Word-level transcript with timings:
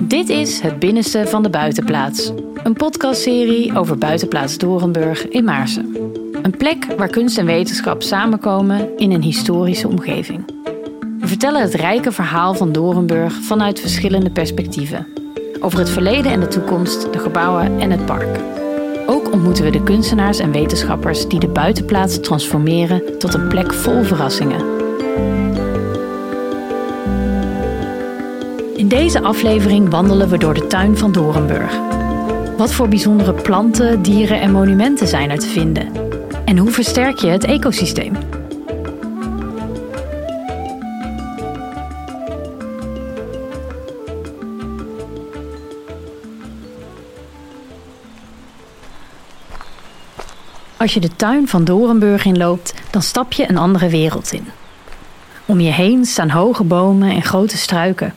Dit 0.00 0.28
is 0.28 0.60
Het 0.60 0.78
Binnenste 0.78 1.26
van 1.26 1.42
de 1.42 1.50
Buitenplaats. 1.50 2.32
Een 2.62 2.72
podcastserie 2.72 3.78
over 3.78 3.98
Buitenplaats 3.98 4.58
Dorenburg 4.58 5.28
in 5.28 5.44
Maarsen. 5.44 5.96
Een 6.42 6.56
plek 6.56 6.86
waar 6.96 7.08
kunst 7.08 7.38
en 7.38 7.46
wetenschap 7.46 8.02
samenkomen 8.02 8.98
in 8.98 9.12
een 9.12 9.22
historische 9.22 9.88
omgeving. 9.88 10.44
We 11.20 11.26
vertellen 11.26 11.60
het 11.60 11.74
rijke 11.74 12.12
verhaal 12.12 12.54
van 12.54 12.72
Dorenburg 12.72 13.34
vanuit 13.34 13.80
verschillende 13.80 14.30
perspectieven. 14.30 15.06
Over 15.60 15.78
het 15.78 15.90
verleden 15.90 16.32
en 16.32 16.40
de 16.40 16.48
toekomst, 16.48 17.12
de 17.12 17.18
gebouwen 17.18 17.80
en 17.80 17.90
het 17.90 18.06
park. 18.06 18.38
Ook 19.06 19.32
ontmoeten 19.32 19.64
we 19.64 19.70
de 19.70 19.82
kunstenaars 19.82 20.38
en 20.38 20.52
wetenschappers 20.52 21.28
die 21.28 21.40
de 21.40 21.48
buitenplaats 21.48 22.20
transformeren 22.20 23.18
tot 23.18 23.34
een 23.34 23.48
plek 23.48 23.72
vol 23.72 24.02
verrassingen. 24.02 24.71
Deze 28.92 29.22
aflevering 29.22 29.90
wandelen 29.90 30.28
we 30.28 30.38
door 30.38 30.54
de 30.54 30.66
tuin 30.66 30.98
van 30.98 31.12
Dorenburg. 31.12 31.78
Wat 32.56 32.72
voor 32.72 32.88
bijzondere 32.88 33.32
planten, 33.32 34.02
dieren 34.02 34.40
en 34.40 34.50
monumenten 34.50 35.08
zijn 35.08 35.30
er 35.30 35.38
te 35.38 35.46
vinden? 35.46 35.92
En 36.44 36.58
hoe 36.58 36.70
versterk 36.70 37.18
je 37.18 37.26
het 37.26 37.44
ecosysteem? 37.44 38.14
Als 50.76 50.94
je 50.94 51.00
de 51.00 51.16
tuin 51.16 51.48
van 51.48 51.64
Dorenburg 51.64 52.24
inloopt, 52.24 52.74
dan 52.90 53.02
stap 53.02 53.32
je 53.32 53.48
een 53.48 53.58
andere 53.58 53.88
wereld 53.88 54.32
in. 54.32 54.46
Om 55.46 55.60
je 55.60 55.70
heen 55.70 56.04
staan 56.04 56.30
hoge 56.30 56.64
bomen 56.64 57.10
en 57.10 57.22
grote 57.22 57.56
struiken. 57.56 58.14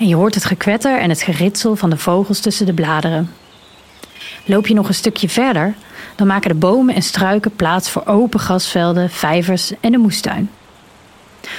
En 0.00 0.08
je 0.08 0.14
hoort 0.14 0.34
het 0.34 0.44
gekwetter 0.44 0.98
en 0.98 1.08
het 1.08 1.22
geritsel 1.22 1.76
van 1.76 1.90
de 1.90 1.96
vogels 1.96 2.40
tussen 2.40 2.66
de 2.66 2.72
bladeren. 2.72 3.30
Loop 4.44 4.66
je 4.66 4.74
nog 4.74 4.88
een 4.88 4.94
stukje 4.94 5.28
verder, 5.28 5.74
dan 6.16 6.26
maken 6.26 6.50
de 6.50 6.56
bomen 6.56 6.94
en 6.94 7.02
struiken 7.02 7.56
plaats 7.56 7.90
voor 7.90 8.06
open 8.06 8.40
grasvelden, 8.40 9.10
vijvers 9.10 9.72
en 9.80 9.94
een 9.94 10.00
moestuin. 10.00 10.50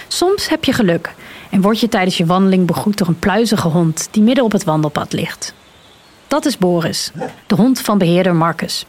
Soms 0.08 0.50
heb 0.50 0.64
je 0.64 0.74
geluk 0.74 1.14
en 1.50 1.62
word 1.62 1.80
je 1.80 1.90
tijdens 1.90 2.18
je 2.18 2.26
wandeling 2.26 2.68
begroet 2.68 2.98
door 2.98 3.08
een 3.08 3.20
pluizige 3.20 3.68
hond 3.68 4.08
die 4.12 4.24
midden 4.24 4.44
op 4.44 4.52
het 4.52 4.64
wandelpad 4.64 5.14
ligt. 5.14 5.54
Dat 6.28 6.46
is 6.46 6.58
Boris, 6.58 7.12
de 7.48 7.56
hond 7.56 7.82
van 7.82 7.98
beheerder 7.98 8.36
Marcus. 8.36 8.86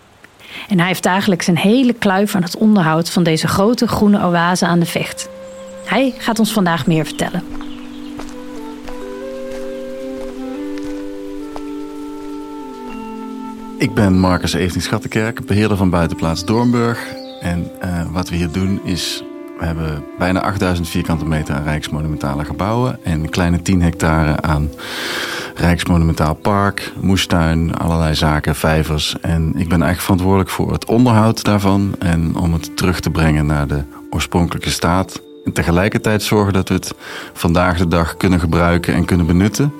En 0.68 0.78
hij 0.78 0.86
heeft 0.86 1.02
dagelijks 1.02 1.46
een 1.46 1.58
hele 1.58 1.92
kluif 1.92 2.34
aan 2.34 2.42
het 2.42 2.56
onderhoud 2.56 3.10
van 3.10 3.22
deze 3.22 3.48
grote 3.48 3.88
groene 3.88 4.24
oase 4.24 4.66
aan 4.66 4.80
de 4.80 4.86
vecht. 4.86 5.28
Hij 5.84 6.14
gaat 6.18 6.38
ons 6.38 6.52
vandaag 6.52 6.86
meer 6.86 7.04
vertellen. 7.04 7.71
Ik 13.82 13.94
ben 13.94 14.18
Marcus 14.18 14.52
Evening 14.52 14.82
Schattenkerk, 14.82 15.46
beheerder 15.46 15.76
van 15.76 15.90
buitenplaats 15.90 16.44
Doornburg. 16.44 17.06
En 17.40 17.70
uh, 17.84 18.12
wat 18.12 18.28
we 18.28 18.36
hier 18.36 18.50
doen 18.52 18.80
is, 18.84 19.24
we 19.58 19.64
hebben 19.64 20.04
bijna 20.18 20.40
8000 20.40 20.88
vierkante 20.88 21.24
meter 21.24 21.54
aan 21.54 21.62
rijksmonumentale 21.62 22.44
gebouwen 22.44 22.98
en 23.04 23.22
een 23.22 23.30
kleine 23.30 23.62
10 23.62 23.82
hectare 23.82 24.40
aan 24.40 24.70
rijksmonumentaal 25.54 26.34
park, 26.34 26.92
moestuin, 27.00 27.74
allerlei 27.74 28.14
zaken, 28.14 28.54
vijvers. 28.54 29.16
En 29.20 29.46
ik 29.48 29.68
ben 29.68 29.82
eigenlijk 29.82 30.00
verantwoordelijk 30.00 30.50
voor 30.50 30.72
het 30.72 30.84
onderhoud 30.84 31.44
daarvan 31.44 31.94
en 31.98 32.36
om 32.36 32.52
het 32.52 32.76
terug 32.76 33.00
te 33.00 33.10
brengen 33.10 33.46
naar 33.46 33.66
de 33.66 33.82
oorspronkelijke 34.10 34.70
staat. 34.70 35.22
En 35.44 35.52
tegelijkertijd 35.52 36.22
zorgen 36.22 36.52
dat 36.52 36.68
we 36.68 36.74
het 36.74 36.94
vandaag 37.32 37.78
de 37.78 37.88
dag 37.88 38.16
kunnen 38.16 38.40
gebruiken 38.40 38.94
en 38.94 39.04
kunnen 39.04 39.26
benutten. 39.26 39.72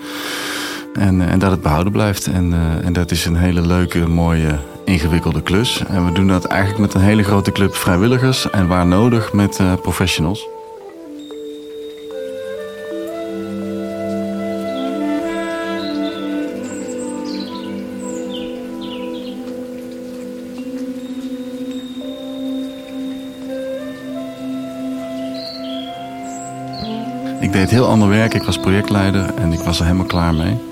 En, 0.94 1.20
eh, 1.20 1.32
en 1.32 1.38
dat 1.38 1.50
het 1.50 1.62
behouden 1.62 1.92
blijft. 1.92 2.26
En, 2.26 2.50
uh, 2.52 2.86
en 2.86 2.92
dat 2.92 3.10
is 3.10 3.24
een 3.24 3.36
hele 3.36 3.66
leuke, 3.66 4.08
mooie, 4.08 4.58
ingewikkelde 4.84 5.42
klus. 5.42 5.84
En 5.88 6.04
we 6.04 6.12
doen 6.12 6.28
dat 6.28 6.44
eigenlijk 6.44 6.80
met 6.80 6.94
een 6.94 7.00
hele 7.00 7.22
grote 7.22 7.52
club 7.52 7.74
vrijwilligers 7.74 8.50
en 8.50 8.66
waar 8.66 8.86
nodig 8.86 9.32
met 9.32 9.58
uh, 9.58 9.72
professionals. 9.82 10.48
Ik 27.40 27.52
deed 27.52 27.70
heel 27.70 27.86
ander 27.86 28.08
werk. 28.08 28.34
Ik 28.34 28.42
was 28.42 28.58
projectleider 28.58 29.34
en 29.34 29.52
ik 29.52 29.60
was 29.60 29.78
er 29.78 29.84
helemaal 29.84 30.06
klaar 30.06 30.34
mee. 30.34 30.71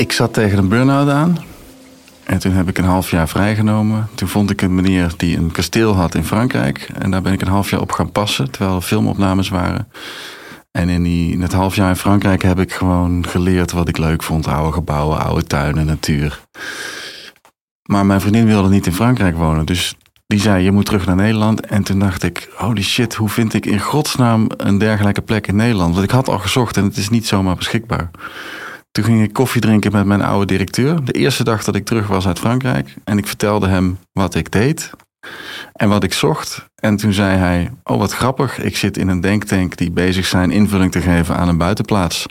Ik 0.00 0.12
zat 0.12 0.34
tegen 0.34 0.58
een 0.58 0.68
burn-out 0.68 1.08
aan. 1.08 1.38
En 2.24 2.38
toen 2.38 2.52
heb 2.52 2.68
ik 2.68 2.78
een 2.78 2.84
half 2.84 3.10
jaar 3.10 3.28
vrijgenomen. 3.28 4.08
Toen 4.14 4.28
vond 4.28 4.50
ik 4.50 4.62
een 4.62 4.74
meneer 4.74 5.12
die 5.16 5.36
een 5.36 5.50
kasteel 5.50 5.94
had 5.94 6.14
in 6.14 6.24
Frankrijk. 6.24 6.90
En 6.98 7.10
daar 7.10 7.22
ben 7.22 7.32
ik 7.32 7.40
een 7.40 7.48
half 7.48 7.70
jaar 7.70 7.80
op 7.80 7.92
gaan 7.92 8.12
passen, 8.12 8.50
terwijl 8.50 8.76
er 8.76 8.82
filmopnames 8.82 9.48
waren. 9.48 9.88
En 10.70 10.88
in, 10.88 11.02
die, 11.02 11.32
in 11.32 11.42
het 11.42 11.52
half 11.52 11.76
jaar 11.76 11.88
in 11.88 11.96
Frankrijk 11.96 12.42
heb 12.42 12.58
ik 12.58 12.72
gewoon 12.72 13.26
geleerd 13.28 13.72
wat 13.72 13.88
ik 13.88 13.98
leuk 13.98 14.22
vond. 14.22 14.46
Oude 14.46 14.72
gebouwen, 14.72 15.18
oude 15.18 15.44
tuinen, 15.44 15.86
natuur. 15.86 16.40
Maar 17.82 18.06
mijn 18.06 18.20
vriendin 18.20 18.46
wilde 18.46 18.68
niet 18.68 18.86
in 18.86 18.94
Frankrijk 18.94 19.36
wonen. 19.36 19.66
Dus 19.66 19.94
die 20.26 20.40
zei, 20.40 20.64
je 20.64 20.72
moet 20.72 20.86
terug 20.86 21.06
naar 21.06 21.16
Nederland. 21.16 21.66
En 21.66 21.82
toen 21.82 21.98
dacht 21.98 22.22
ik, 22.22 22.48
holy 22.54 22.82
shit, 22.82 23.14
hoe 23.14 23.28
vind 23.28 23.54
ik 23.54 23.66
in 23.66 23.80
godsnaam 23.80 24.46
een 24.56 24.78
dergelijke 24.78 25.22
plek 25.22 25.46
in 25.46 25.56
Nederland? 25.56 25.92
Want 25.92 26.04
ik 26.04 26.10
had 26.10 26.28
al 26.28 26.38
gezocht 26.38 26.76
en 26.76 26.84
het 26.84 26.96
is 26.96 27.08
niet 27.08 27.26
zomaar 27.26 27.56
beschikbaar. 27.56 28.10
Toen 28.90 29.04
ging 29.04 29.22
ik 29.22 29.32
koffie 29.32 29.60
drinken 29.60 29.92
met 29.92 30.04
mijn 30.04 30.22
oude 30.22 30.46
directeur. 30.46 31.04
De 31.04 31.12
eerste 31.12 31.44
dag 31.44 31.64
dat 31.64 31.74
ik 31.74 31.84
terug 31.84 32.06
was 32.06 32.26
uit 32.26 32.38
Frankrijk. 32.38 32.94
En 33.04 33.18
ik 33.18 33.26
vertelde 33.26 33.68
hem 33.68 33.98
wat 34.12 34.34
ik 34.34 34.50
deed 34.50 34.90
en 35.72 35.88
wat 35.88 36.04
ik 36.04 36.12
zocht. 36.12 36.66
En 36.74 36.96
toen 36.96 37.12
zei 37.12 37.36
hij: 37.36 37.72
Oh, 37.84 37.98
wat 37.98 38.12
grappig. 38.12 38.58
Ik 38.58 38.76
zit 38.76 38.96
in 38.96 39.08
een 39.08 39.20
denktank 39.20 39.76
die 39.76 39.90
bezig 39.90 40.26
zijn 40.26 40.50
invulling 40.50 40.92
te 40.92 41.00
geven 41.00 41.36
aan 41.36 41.48
een 41.48 41.58
buitenplaats. 41.58 42.26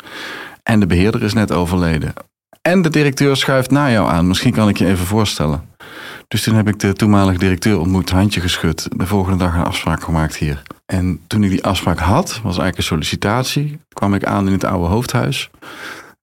En 0.64 0.80
de 0.80 0.86
beheerder 0.86 1.24
is 1.24 1.34
net 1.34 1.52
overleden. 1.52 2.14
En 2.62 2.82
de 2.82 2.90
directeur 2.90 3.38
schuift 3.38 3.72
na 3.72 3.92
jou 3.92 4.10
aan. 4.10 4.28
Misschien 4.28 4.54
kan 4.54 4.70
ik 4.70 4.78
je 4.78 4.86
even 4.86 5.06
voorstellen. 5.06 5.68
Dus 6.28 6.44
toen 6.44 6.56
heb 6.56 6.68
ik 6.68 6.80
de 6.80 6.94
toenmalige 6.94 7.38
directeur 7.38 7.80
ontmoet, 7.80 8.10
handje 8.10 8.42
geschud. 8.42 8.88
De 8.98 9.08
volgende 9.08 9.38
dag 9.38 9.54
een 9.54 9.64
afspraak 9.64 10.04
gemaakt 10.04 10.36
hier. 10.36 10.62
En 10.86 11.20
toen 11.28 11.44
ik 11.44 11.50
die 11.50 11.64
afspraak 11.64 12.00
had, 12.00 12.28
was 12.28 12.44
eigenlijk 12.44 12.78
een 12.78 12.84
sollicitatie. 12.84 13.80
kwam 13.94 14.14
ik 14.14 14.26
aan 14.26 14.48
in 14.48 14.54
het 14.54 14.64
oude 14.64 14.88
hoofdhuis. 14.88 15.50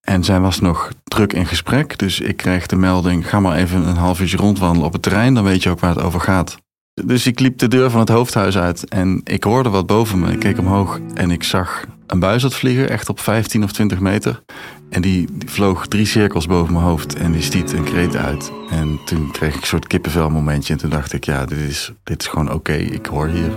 En 0.07 0.25
zij 0.25 0.41
was 0.41 0.61
nog 0.61 0.91
druk 1.05 1.33
in 1.33 1.47
gesprek. 1.47 1.99
Dus 1.99 2.21
ik 2.21 2.37
kreeg 2.37 2.67
de 2.67 2.77
melding: 2.77 3.29
ga 3.29 3.41
maar 3.41 3.57
even 3.57 3.89
een 3.89 3.97
half 3.97 4.21
uurtje 4.21 4.37
rondwandelen 4.37 4.87
op 4.87 4.93
het 4.93 5.03
terrein. 5.03 5.35
Dan 5.35 5.45
weet 5.45 5.63
je 5.63 5.71
ook 5.71 5.81
waar 5.81 5.95
het 5.95 6.05
over 6.05 6.21
gaat. 6.21 6.57
Dus 7.05 7.27
ik 7.27 7.41
liep 7.41 7.59
de 7.59 7.69
deur 7.69 7.91
van 7.91 8.01
het 8.01 8.09
hoofdhuis 8.09 8.59
uit 8.59 8.89
en 8.89 9.21
ik 9.25 9.45
hoorde 9.45 9.69
wat 9.69 9.87
boven 9.87 10.19
me. 10.19 10.33
Ik 10.33 10.39
keek 10.39 10.59
omhoog 10.59 11.01
en 11.15 11.31
ik 11.31 11.43
zag 11.43 11.85
een 12.07 12.19
buizerd 12.19 12.55
vliegen, 12.55 12.91
echt 12.91 13.09
op 13.09 13.21
15 13.21 13.63
of 13.63 13.73
20 13.73 14.01
meter. 14.01 14.43
En 14.91 15.03
die, 15.03 15.29
die, 15.33 15.49
vloog 15.49 15.87
drie 15.87 16.07
cirkels 16.07 16.47
boven 16.47 16.73
mijn 16.73 16.85
hoofd 16.85 17.15
en 17.15 17.33
die 17.33 17.43
stiet 17.43 17.73
een 17.73 17.85
kreet 17.85 18.17
uit. 18.17 18.53
En 18.71 18.99
toen 19.05 19.31
kreeg 19.31 19.55
ik 19.55 19.61
een 19.61 19.67
soort 19.67 19.87
kippenvel 19.87 20.31
momentje. 20.31 20.73
En 20.73 20.79
toen 20.79 20.91
dacht 20.91 21.13
ik, 21.13 21.25
ja, 21.25 21.45
dit 21.45 21.59
is, 21.59 21.93
dit 22.05 22.23
is 22.23 22.29
gewoon 22.29 22.53
oké. 22.53 22.73
Ik 22.73 23.07
hoor 23.07 23.29
hier. 23.29 23.53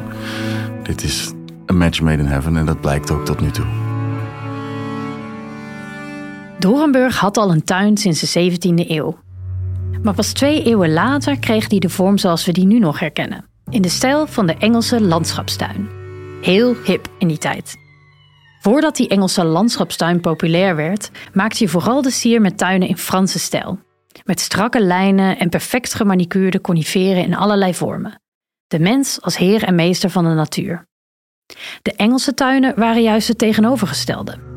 Dit 0.84 1.04
is 1.04 1.31
een 1.66 1.78
match 1.78 2.02
made 2.02 2.22
in 2.22 2.28
heaven 2.28 2.58
en 2.58 2.66
dat 2.66 2.81
blijkt 2.81 3.12
ook 3.12 3.26
tot 3.26 3.40
nu 3.40 3.52
toe. 3.52 3.88
Dorenburg 6.59 7.18
had 7.18 7.38
al 7.38 7.52
een 7.52 7.64
tuin 7.64 7.97
sinds 7.97 8.31
de 8.31 8.52
17e 8.52 8.90
eeuw. 8.90 9.18
Maar 10.03 10.14
pas 10.14 10.31
twee 10.31 10.64
eeuwen 10.64 10.94
later 10.94 11.40
kreeg 11.40 11.68
die 11.68 11.80
de 11.80 11.90
vorm 11.90 12.18
zoals 12.18 12.46
we 12.46 12.52
die 12.52 12.66
nu 12.66 12.80
nog 12.80 13.00
herkennen. 13.00 13.46
In 13.70 13.81
de 13.81 13.90
stijl 13.90 14.28
van 14.28 14.47
de 14.47 14.56
Engelse 14.58 15.02
landschapstuin. 15.02 15.90
Heel 16.42 16.75
hip 16.83 17.07
in 17.18 17.28
die 17.28 17.38
tijd. 17.38 17.75
Voordat 18.62 18.95
die 18.95 19.07
Engelse 19.07 19.44
landschapstuin 19.44 20.19
populair 20.19 20.75
werd, 20.75 21.12
maakte 21.33 21.63
je 21.63 21.69
vooral 21.69 22.01
de 22.01 22.12
sier 22.12 22.42
met 22.42 22.57
tuinen 22.57 22.88
in 22.88 22.98
Franse 22.98 23.39
stijl. 23.39 23.80
Met 24.24 24.39
strakke 24.39 24.81
lijnen 24.81 25.38
en 25.38 25.50
perfect 25.50 25.94
gemanicuurde 25.94 26.62
coniferen 26.62 27.24
in 27.24 27.36
allerlei 27.36 27.75
vormen. 27.75 28.22
De 28.68 28.80
mens 28.80 29.22
als 29.22 29.38
heer 29.38 29.63
en 29.63 29.75
meester 29.75 30.10
van 30.10 30.24
de 30.24 30.33
natuur. 30.33 30.88
De 31.81 31.94
Engelse 31.95 32.33
tuinen 32.33 32.80
waren 32.80 33.01
juist 33.01 33.28
het 33.28 33.38
tegenovergestelde. 33.38 34.49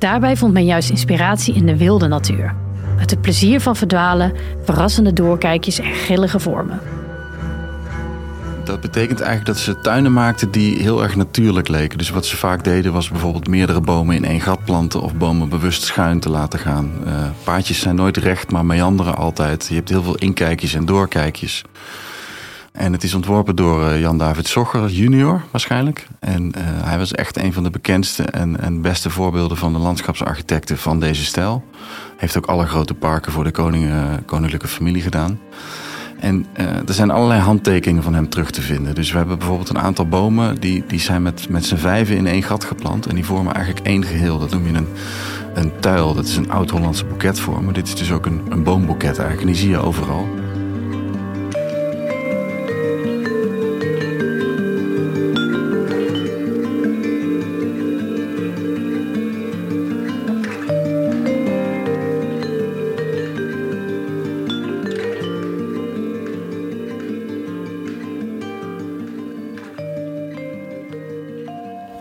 Daarbij 0.00 0.36
vond 0.36 0.52
men 0.52 0.64
juist 0.64 0.90
inspiratie 0.90 1.54
in 1.54 1.66
de 1.66 1.76
wilde 1.76 2.08
natuur. 2.08 2.54
Uit 2.98 3.10
het 3.10 3.20
plezier 3.20 3.60
van 3.60 3.76
verdwalen, 3.76 4.32
verrassende 4.64 5.12
doorkijkjes 5.12 5.78
en 5.78 5.92
grillige 5.92 6.38
vormen. 6.38 6.80
Dat 8.64 8.80
betekent 8.80 9.20
eigenlijk 9.20 9.46
dat 9.46 9.58
ze 9.58 9.80
tuinen 9.80 10.12
maakten 10.12 10.50
die 10.50 10.82
heel 10.82 11.02
erg 11.02 11.16
natuurlijk 11.16 11.68
leken. 11.68 11.98
Dus 11.98 12.10
wat 12.10 12.26
ze 12.26 12.36
vaak 12.36 12.64
deden 12.64 12.92
was 12.92 13.08
bijvoorbeeld 13.08 13.48
meerdere 13.48 13.80
bomen 13.80 14.16
in 14.16 14.24
één 14.24 14.40
gat 14.40 14.64
planten 14.64 15.02
of 15.02 15.14
bomen 15.14 15.48
bewust 15.48 15.82
schuin 15.82 16.20
te 16.20 16.30
laten 16.30 16.58
gaan. 16.58 16.92
Uh, 17.06 17.12
paadjes 17.44 17.80
zijn 17.80 17.94
nooit 17.94 18.16
recht, 18.16 18.50
maar 18.50 18.66
meanderen 18.66 19.16
altijd. 19.16 19.66
Je 19.68 19.74
hebt 19.74 19.88
heel 19.88 20.02
veel 20.02 20.16
inkijkjes 20.16 20.74
en 20.74 20.84
doorkijkjes. 20.84 21.64
En 22.80 22.92
het 22.92 23.02
is 23.02 23.14
ontworpen 23.14 23.56
door 23.56 23.86
eh, 23.86 24.00
Jan-David 24.00 24.46
Sogger 24.46 24.88
junior 24.88 25.42
waarschijnlijk. 25.50 26.06
En 26.18 26.44
uh, 26.44 26.62
hij 26.64 26.98
was 26.98 27.12
echt 27.12 27.36
een 27.36 27.52
van 27.52 27.62
de 27.62 27.70
bekendste 27.70 28.22
en, 28.22 28.60
en 28.60 28.80
beste 28.80 29.10
voorbeelden 29.10 29.56
van 29.56 29.72
de 29.72 29.78
landschapsarchitecten 29.78 30.78
van 30.78 31.00
deze 31.00 31.24
stijl. 31.24 31.64
Heeft 32.16 32.36
ook 32.36 32.46
alle 32.46 32.66
grote 32.66 32.94
parken 32.94 33.32
voor 33.32 33.44
de 33.44 33.50
koning, 33.50 33.90
koninklijke 34.26 34.68
familie 34.68 35.02
gedaan. 35.02 35.40
En 36.20 36.46
er 36.86 36.94
zijn 36.94 37.10
allerlei 37.10 37.40
handtekeningen 37.40 38.02
van 38.02 38.14
hem 38.14 38.28
terug 38.28 38.50
te 38.50 38.62
vinden. 38.62 38.94
Dus 38.94 39.10
we 39.10 39.16
hebben 39.16 39.38
bijvoorbeeld 39.38 39.68
een 39.68 39.78
aantal 39.78 40.08
bomen 40.08 40.60
die, 40.60 40.84
die 40.86 41.00
zijn 41.00 41.22
met, 41.22 41.48
met 41.48 41.64
z'n 41.64 41.76
vijven 41.76 42.16
in 42.16 42.26
één 42.26 42.42
gat 42.42 42.64
geplant. 42.64 43.06
En 43.06 43.14
die 43.14 43.24
vormen 43.24 43.54
eigenlijk 43.54 43.86
één 43.86 44.04
geheel. 44.04 44.38
Dat 44.38 44.50
noem 44.50 44.66
je 44.66 44.72
een, 44.72 44.88
een 45.54 45.72
tuil. 45.80 46.14
Dat 46.14 46.26
is 46.26 46.36
een 46.36 46.50
oud-Hollandse 46.50 47.04
boeketvorm. 47.04 47.64
Maar 47.64 47.74
dit 47.74 47.86
is 47.86 47.94
dus 47.94 48.12
ook 48.12 48.26
een, 48.26 48.42
een 48.48 48.62
boomboeket 48.62 49.18
eigenlijk. 49.18 49.40
En 49.40 49.46
die 49.46 49.56
zie 49.56 49.70
je 49.70 49.78
overal. 49.78 50.28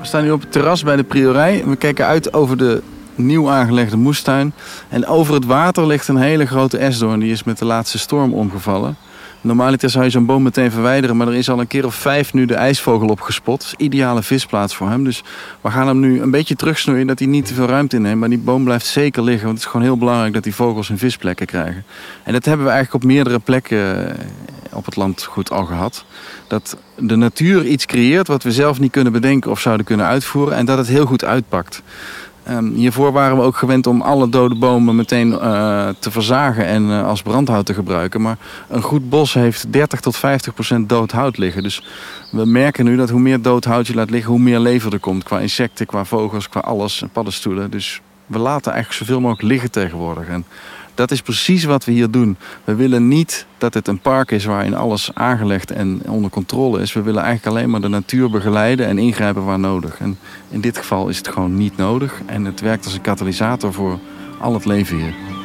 Staan 0.10 0.24
nu 0.24 0.32
op 0.32 0.42
het 0.42 0.52
terras 0.52 0.84
bij 0.84 0.96
de 0.96 1.04
priorij. 1.04 1.64
We 1.66 1.76
kijken 1.76 2.06
uit 2.06 2.34
over 2.34 2.58
de 2.58 2.82
nieuw 3.16 3.50
aangelegde 3.50 3.98
moestuin. 3.98 4.54
En 4.90 5.06
over 5.06 5.34
het 5.34 5.46
water 5.46 5.88
ligt 5.88 6.08
een 6.08 6.18
hele 6.18 6.46
grote 6.46 6.78
esdoorn. 6.78 7.20
Die 7.20 7.32
is 7.32 7.44
met 7.44 7.58
de 7.58 7.66
laatste 7.66 8.00
storm 8.00 8.34
omgevallen. 8.34 8.98
Normaliter 9.42 9.90
zou 9.90 10.04
je 10.04 10.10
zo'n 10.10 10.26
boom 10.26 10.44
meteen 10.44 10.72
verwijderen, 10.72 11.18
maar 11.18 11.28
er 11.28 11.36
is 11.36 11.50
al 11.50 11.60
een 11.60 11.68
keer 11.68 11.86
of 11.86 11.96
vijf 11.96 12.34
nu 12.34 12.46
de 12.46 12.54
ijsvogel 12.54 13.08
opgespot. 13.08 13.74
Ideale 13.78 14.24
visplaats 14.24 14.76
voor 14.76 14.90
hem. 14.90 15.04
Dus 15.04 15.24
we 15.62 15.70
gaan 15.70 15.88
hem 15.88 16.00
nu 16.00 16.22
een 16.22 16.32
beetje 16.32 16.56
terugsnoeien, 16.56 17.08
dat 17.08 17.20
hij 17.20 17.28
niet 17.28 17.46
te 17.46 17.54
veel 17.54 17.66
ruimte 17.66 17.96
inneemt. 17.96 18.20
Maar 18.20 18.30
die 18.30 18.38
boom 18.38 18.64
blijft 18.64 18.86
zeker 18.86 19.24
liggen, 19.24 19.46
want 19.46 19.58
het 19.58 19.66
is 19.66 19.72
gewoon 19.72 19.86
heel 19.86 19.98
belangrijk 19.98 20.34
dat 20.34 20.44
die 20.44 20.56
vogels 20.56 20.88
hun 20.88 20.98
visplekken 20.98 21.46
krijgen. 21.46 21.84
En 22.24 22.34
dat 22.34 22.46
hebben 22.46 22.66
we 22.66 22.72
eigenlijk 22.72 23.04
op 23.04 23.10
meerdere 23.10 23.40
plekken 23.40 24.16
op 24.74 24.86
het 24.86 24.96
land 24.96 25.24
goed 25.24 25.52
al 25.52 25.66
gehad. 25.66 26.06
Dat 26.48 26.78
de 26.98 27.16
natuur 27.16 27.66
iets 27.66 27.86
creëert 27.86 28.28
wat 28.28 28.44
we 28.44 28.52
zelf 28.52 28.80
niet 28.80 28.92
kunnen 28.92 29.14
bedenken 29.14 29.52
of 29.52 29.60
zouden 29.60 29.86
kunnen 29.86 30.06
uitvoeren. 30.06 30.56
En 30.56 30.66
dat 30.66 30.78
het 30.78 30.88
heel 30.88 31.06
goed 31.06 31.24
uitpakt. 31.24 31.82
Um, 32.50 32.74
hiervoor 32.74 33.12
waren 33.12 33.38
we 33.38 33.44
ook 33.44 33.58
gewend 33.58 33.88
om 33.88 34.02
alle 34.02 34.30
dode 34.30 34.56
bomen 34.56 34.96
meteen 34.96 35.30
uh, 35.32 35.90
te 36.00 36.12
verzagen 36.12 36.66
en 36.66 36.84
uh, 36.84 37.06
als 37.06 37.22
brandhout 37.22 37.66
te 37.66 37.74
gebruiken. 37.74 38.22
Maar 38.22 38.38
een 38.68 38.82
goed 38.82 39.10
bos 39.10 39.34
heeft 39.34 39.74
30 39.74 40.00
tot 40.00 40.18
50 40.18 40.54
procent 40.54 40.90
dood 40.90 41.12
hout 41.12 41.38
liggen. 41.38 41.64
Dus 41.64 41.84
we 42.32 42.46
merken 42.46 42.86
nu 42.86 42.96
dat 42.96 43.10
hoe 43.10 43.20
meer 43.20 43.42
dood 43.42 43.66
hout 43.66 43.88
je 43.88 43.94
laat 43.94 44.10
liggen, 44.10 44.32
hoe 44.32 44.40
meer 44.40 44.60
lever 44.60 44.94
er 44.94 45.00
komt. 45.00 45.24
Qua 45.24 45.40
insecten, 45.40 45.86
qua 45.86 46.06
vogels, 46.06 46.50
qua 46.50 46.60
alles, 46.60 47.04
paddenstoelen. 47.12 47.72
Dus 47.72 48.02
we 48.26 48.40
laten 48.40 48.72
eigenlijk 48.72 49.04
zoveel 49.04 49.22
mogelijk 49.22 49.48
liggen 49.48 49.72
tegenwoordig. 49.72 50.28
En 50.28 50.46
dat 51.00 51.12
is 51.12 51.22
precies 51.22 51.64
wat 51.64 51.86
we 51.86 51.92
hier 51.92 52.12
doen. 52.12 52.38
We 52.64 52.76
willen 52.76 53.08
niet 53.08 53.46
dat 53.58 53.74
het 53.74 53.88
een 53.88 54.00
park 54.00 54.32
is 54.32 54.46
waarin 54.46 54.76
alles 54.76 55.12
aangelegd 55.14 55.72
en 55.72 56.02
onder 56.08 56.32
controle 56.32 56.82
is. 56.82 56.94
We 56.94 57.02
willen 57.02 57.24
eigenlijk 57.24 57.56
alleen 57.56 57.70
maar 57.70 57.82
de 57.82 57.88
natuur 57.88 58.30
begeleiden 58.30 58.86
en 58.86 58.98
ingrijpen 58.98 59.46
waar 59.46 59.60
nodig. 59.60 60.00
En 60.00 60.18
in 60.50 60.62
dit 60.62 60.78
geval 60.78 61.10
is 61.10 61.18
het 61.18 61.28
gewoon 61.28 61.58
niet 61.58 61.78
nodig. 61.78 62.22
En 62.26 62.46
het 62.46 62.60
werkt 62.62 62.86
als 62.86 62.94
een 62.94 63.02
katalysator 63.02 63.74
voor 63.74 64.00
al 64.40 64.54
het 64.54 64.66
leven 64.66 64.98
hier. 64.98 65.39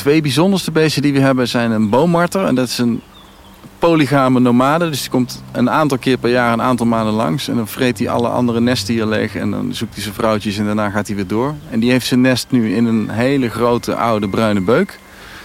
Twee 0.00 0.20
bijzonderste 0.20 0.70
beesten 0.70 1.02
die 1.02 1.12
we 1.12 1.20
hebben 1.20 1.48
zijn 1.48 1.70
een 1.70 1.88
boommarter. 1.88 2.44
En 2.44 2.54
dat 2.54 2.68
is 2.68 2.78
een 2.78 3.00
polygame 3.78 4.40
nomade. 4.40 4.88
Dus 4.88 5.00
die 5.00 5.10
komt 5.10 5.42
een 5.52 5.70
aantal 5.70 5.98
keer 5.98 6.18
per 6.18 6.30
jaar 6.30 6.52
een 6.52 6.62
aantal 6.62 6.86
maanden 6.86 7.14
langs. 7.14 7.48
En 7.48 7.56
dan 7.56 7.68
vreet 7.68 7.98
hij 7.98 8.08
alle 8.08 8.28
andere 8.28 8.60
nesten 8.60 8.94
hier 8.94 9.06
leeg. 9.06 9.36
En 9.36 9.50
dan 9.50 9.74
zoekt 9.74 9.94
hij 9.94 10.02
zijn 10.02 10.14
vrouwtjes 10.14 10.58
en 10.58 10.64
daarna 10.64 10.90
gaat 10.90 11.06
hij 11.06 11.16
weer 11.16 11.26
door. 11.26 11.54
En 11.70 11.80
die 11.80 11.90
heeft 11.90 12.06
zijn 12.06 12.20
nest 12.20 12.46
nu 12.50 12.74
in 12.74 12.86
een 12.86 13.10
hele 13.10 13.48
grote 13.48 13.94
oude 13.94 14.28
bruine 14.28 14.60
beuk. 14.60 14.98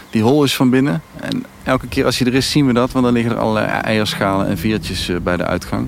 Die 0.10 0.22
hol 0.22 0.44
is 0.44 0.56
van 0.56 0.70
binnen. 0.70 1.02
En 1.22 1.46
elke 1.64 1.88
keer 1.88 2.06
als 2.06 2.18
hij 2.18 2.28
er 2.28 2.34
is 2.34 2.52
zien 2.52 2.68
we 2.68 2.74
dat. 2.74 2.92
Want 2.92 3.06
dan 3.06 3.14
liggen 3.14 3.32
er 3.32 3.40
allerlei 3.40 3.66
eierschalen 3.66 4.48
en 4.48 4.58
viertjes 4.58 5.10
eh, 5.10 5.16
bij 5.24 5.38
de 5.38 5.46
uitgang. 5.46 5.88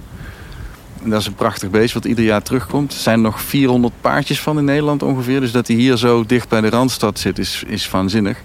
En 1.04 1.10
dat 1.10 1.20
is 1.20 1.28
een 1.28 1.36
prachtig 1.36 1.70
beest 1.70 1.94
wat 1.94 2.06
ieder 2.06 2.24
jaar 2.24 2.42
terugkomt. 2.42 2.94
Er 2.94 3.00
zijn 3.00 3.22
nog 3.22 3.42
400 3.42 3.94
paardjes 4.02 4.40
van 4.40 4.58
in 4.58 4.66
Nederland 4.66 5.04
ongeveer. 5.04 5.40
Dus 5.40 5.52
dat 5.52 5.68
hij 5.68 5.76
hier 5.76 5.98
zo 5.98 6.26
dicht 6.26 6.50
bij 6.50 6.62
de 6.62 6.70
Randstad 6.70 7.20
zit 7.20 7.40
is, 7.40 7.64
is 7.68 7.90
waanzinnig. 7.90 8.38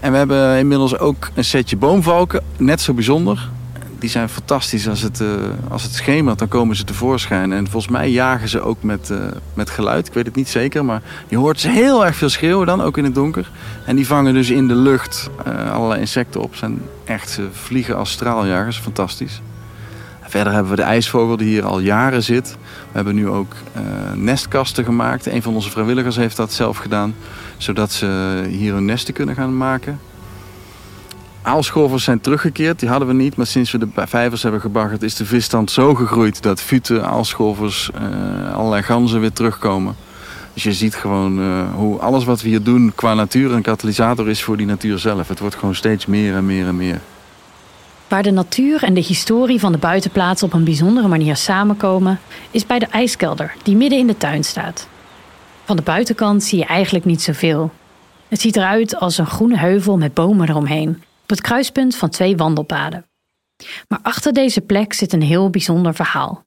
En 0.00 0.12
we 0.12 0.18
hebben 0.18 0.58
inmiddels 0.58 0.98
ook 0.98 1.30
een 1.34 1.44
setje 1.44 1.76
boomvalken. 1.76 2.42
Net 2.56 2.80
zo 2.80 2.92
bijzonder. 2.92 3.48
Die 3.98 4.10
zijn 4.10 4.28
fantastisch. 4.28 4.88
Als 4.88 5.02
het, 5.02 5.20
uh, 5.20 5.28
als 5.68 5.82
het 5.82 5.94
schemert, 5.94 6.38
dan 6.38 6.48
komen 6.48 6.76
ze 6.76 6.84
tevoorschijn. 6.84 7.52
En 7.52 7.70
volgens 7.70 7.92
mij 7.92 8.10
jagen 8.10 8.48
ze 8.48 8.60
ook 8.60 8.82
met, 8.82 9.10
uh, 9.10 9.18
met 9.54 9.70
geluid. 9.70 10.06
Ik 10.06 10.12
weet 10.12 10.26
het 10.26 10.34
niet 10.34 10.48
zeker, 10.48 10.84
maar 10.84 11.02
je 11.28 11.36
hoort 11.36 11.60
ze 11.60 11.68
heel 11.68 12.06
erg 12.06 12.16
veel 12.16 12.28
schreeuwen 12.28 12.66
dan, 12.66 12.82
ook 12.82 12.98
in 12.98 13.04
het 13.04 13.14
donker. 13.14 13.50
En 13.84 13.96
die 13.96 14.06
vangen 14.06 14.34
dus 14.34 14.50
in 14.50 14.68
de 14.68 14.74
lucht 14.74 15.30
uh, 15.46 15.72
allerlei 15.72 16.00
insecten 16.00 16.40
op. 16.40 16.54
Zijn 16.54 16.80
echt, 17.04 17.30
ze 17.30 17.48
vliegen 17.52 17.96
als 17.96 18.10
straaljagers. 18.10 18.78
Fantastisch. 18.78 19.40
Verder 20.28 20.52
hebben 20.52 20.70
we 20.70 20.76
de 20.76 20.82
ijsvogel 20.82 21.36
die 21.36 21.48
hier 21.48 21.64
al 21.64 21.78
jaren 21.78 22.22
zit. 22.22 22.56
We 22.60 22.92
hebben 22.92 23.14
nu 23.14 23.28
ook 23.28 23.52
uh, 23.76 23.82
nestkasten 24.14 24.84
gemaakt. 24.84 25.26
Een 25.26 25.42
van 25.42 25.54
onze 25.54 25.70
vrijwilligers 25.70 26.16
heeft 26.16 26.36
dat 26.36 26.52
zelf 26.52 26.76
gedaan. 26.76 27.14
Zodat 27.56 27.92
ze 27.92 28.42
hier 28.48 28.72
hun 28.72 28.84
nesten 28.84 29.14
kunnen 29.14 29.34
gaan 29.34 29.56
maken. 29.56 30.00
Aalscholvers 31.42 32.04
zijn 32.04 32.20
teruggekeerd. 32.20 32.80
Die 32.80 32.88
hadden 32.88 33.08
we 33.08 33.14
niet. 33.14 33.36
Maar 33.36 33.46
sinds 33.46 33.72
we 33.72 33.78
de 33.78 33.88
vijvers 33.94 34.42
hebben 34.42 34.60
gebaggerd 34.60 35.02
is 35.02 35.14
de 35.14 35.24
visstand 35.24 35.70
zo 35.70 35.94
gegroeid... 35.94 36.42
dat 36.42 36.60
futen, 36.60 37.06
aalscholvers, 37.06 37.90
uh, 37.94 38.54
allerlei 38.54 38.82
ganzen 38.82 39.20
weer 39.20 39.32
terugkomen. 39.32 39.96
Dus 40.54 40.62
je 40.62 40.72
ziet 40.72 40.94
gewoon 40.94 41.40
uh, 41.40 41.74
hoe 41.74 41.98
alles 41.98 42.24
wat 42.24 42.42
we 42.42 42.48
hier 42.48 42.62
doen 42.62 42.92
qua 42.94 43.14
natuur 43.14 43.52
een 43.52 43.62
katalysator 43.62 44.28
is 44.28 44.42
voor 44.42 44.56
die 44.56 44.66
natuur 44.66 44.98
zelf. 44.98 45.28
Het 45.28 45.38
wordt 45.38 45.54
gewoon 45.54 45.74
steeds 45.74 46.06
meer 46.06 46.34
en 46.34 46.46
meer 46.46 46.66
en 46.66 46.76
meer. 46.76 47.00
Waar 48.08 48.22
de 48.22 48.30
natuur 48.30 48.82
en 48.82 48.94
de 48.94 49.00
historie 49.00 49.60
van 49.60 49.72
de 49.72 49.78
buitenplaats 49.78 50.42
op 50.42 50.52
een 50.52 50.64
bijzondere 50.64 51.08
manier 51.08 51.36
samenkomen, 51.36 52.20
is 52.50 52.66
bij 52.66 52.78
de 52.78 52.86
ijskelder 52.86 53.54
die 53.62 53.76
midden 53.76 53.98
in 53.98 54.06
de 54.06 54.16
tuin 54.16 54.44
staat. 54.44 54.88
Van 55.64 55.76
de 55.76 55.82
buitenkant 55.82 56.42
zie 56.42 56.58
je 56.58 56.64
eigenlijk 56.64 57.04
niet 57.04 57.22
zoveel. 57.22 57.70
Het 58.28 58.40
ziet 58.40 58.56
eruit 58.56 58.96
als 58.96 59.18
een 59.18 59.26
groene 59.26 59.58
heuvel 59.58 59.96
met 59.96 60.14
bomen 60.14 60.48
eromheen, 60.48 60.88
op 61.22 61.28
het 61.28 61.40
kruispunt 61.40 61.96
van 61.96 62.08
twee 62.08 62.36
wandelpaden. 62.36 63.06
Maar 63.88 63.98
achter 64.02 64.32
deze 64.32 64.60
plek 64.60 64.92
zit 64.92 65.12
een 65.12 65.22
heel 65.22 65.50
bijzonder 65.50 65.94
verhaal. 65.94 66.44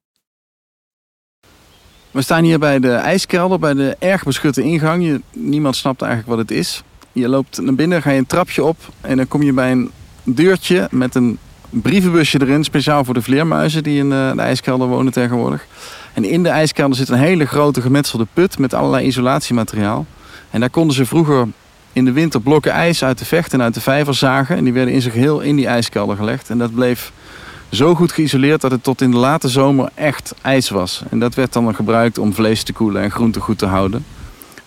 We 2.12 2.22
staan 2.22 2.44
hier 2.44 2.60
bij 2.60 2.80
de 2.80 2.94
ijskelder, 2.94 3.60
bij 3.60 3.74
de 3.74 3.96
erg 4.00 4.24
beschutte 4.24 4.62
ingang. 4.62 5.06
Je, 5.06 5.22
niemand 5.32 5.76
snapt 5.76 6.02
eigenlijk 6.02 6.32
wat 6.32 6.40
het 6.40 6.52
is. 6.52 6.84
Je 7.12 7.28
loopt 7.28 7.62
naar 7.62 7.74
binnen, 7.74 8.02
ga 8.02 8.12
je 8.12 8.18
een 8.18 8.26
trapje 8.26 8.64
op 8.64 8.78
en 9.02 9.18
dan 9.18 9.28
kom 9.28 9.42
je 9.42 9.54
bij 9.54 9.72
een 9.72 9.92
deurtje 10.24 10.88
met 10.92 11.16
een 11.16 11.40
brievenbusje 11.72 12.42
erin, 12.42 12.64
speciaal 12.64 13.04
voor 13.04 13.14
de 13.14 13.22
vleermuizen 13.22 13.84
die 13.84 13.98
in 13.98 14.12
eh, 14.12 14.32
de 14.32 14.42
ijskelder 14.42 14.88
wonen 14.88 15.14
tegenwoordig. 15.14 15.66
En 16.14 16.24
in 16.24 16.44
de 16.44 16.50
ijskelder 16.50 16.98
zit 16.98 17.10
een 17.10 17.18
hele 17.18 17.46
grote 17.46 17.82
gemetselde 17.82 18.28
put 18.34 18.58
met 18.58 18.74
allerlei 18.74 19.06
isolatiemateriaal. 19.06 20.06
En 20.50 20.60
daar 20.60 20.70
konden 20.70 20.96
ze 20.96 21.06
vroeger 21.06 21.48
in 21.94 22.06
de 22.06 22.12
winter 22.12 22.42
blokken 22.42 22.72
ijs 22.72 23.04
uit 23.04 23.18
de 23.18 23.26
vecht 23.26 23.54
en 23.54 23.62
uit 23.62 23.74
de 23.74 23.82
vijver 23.82 24.14
zagen. 24.14 24.58
En 24.58 24.64
die 24.64 24.74
werden 24.74 24.94
in 24.94 25.02
zijn 25.02 25.14
geheel 25.14 25.40
in 25.40 25.56
die 25.56 25.68
ijskelder 25.68 26.16
gelegd. 26.16 26.50
En 26.50 26.58
dat 26.58 26.74
bleef 26.74 27.12
zo 27.72 27.96
goed 27.96 28.12
geïsoleerd 28.12 28.62
dat 28.62 28.72
het 28.72 28.84
tot 28.84 29.02
in 29.02 29.12
de 29.12 29.18
late 29.18 29.50
zomer 29.50 29.90
echt 29.94 30.34
ijs 30.42 30.70
was. 30.70 31.04
En 31.10 31.20
dat 31.20 31.36
werd 31.36 31.54
dan 31.54 31.76
gebruikt 31.76 32.18
om 32.18 32.34
vlees 32.34 32.64
te 32.64 32.74
koelen 32.74 33.02
en 33.02 33.12
groenten 33.12 33.42
goed 33.42 33.58
te 33.58 33.66
houden. 33.66 34.06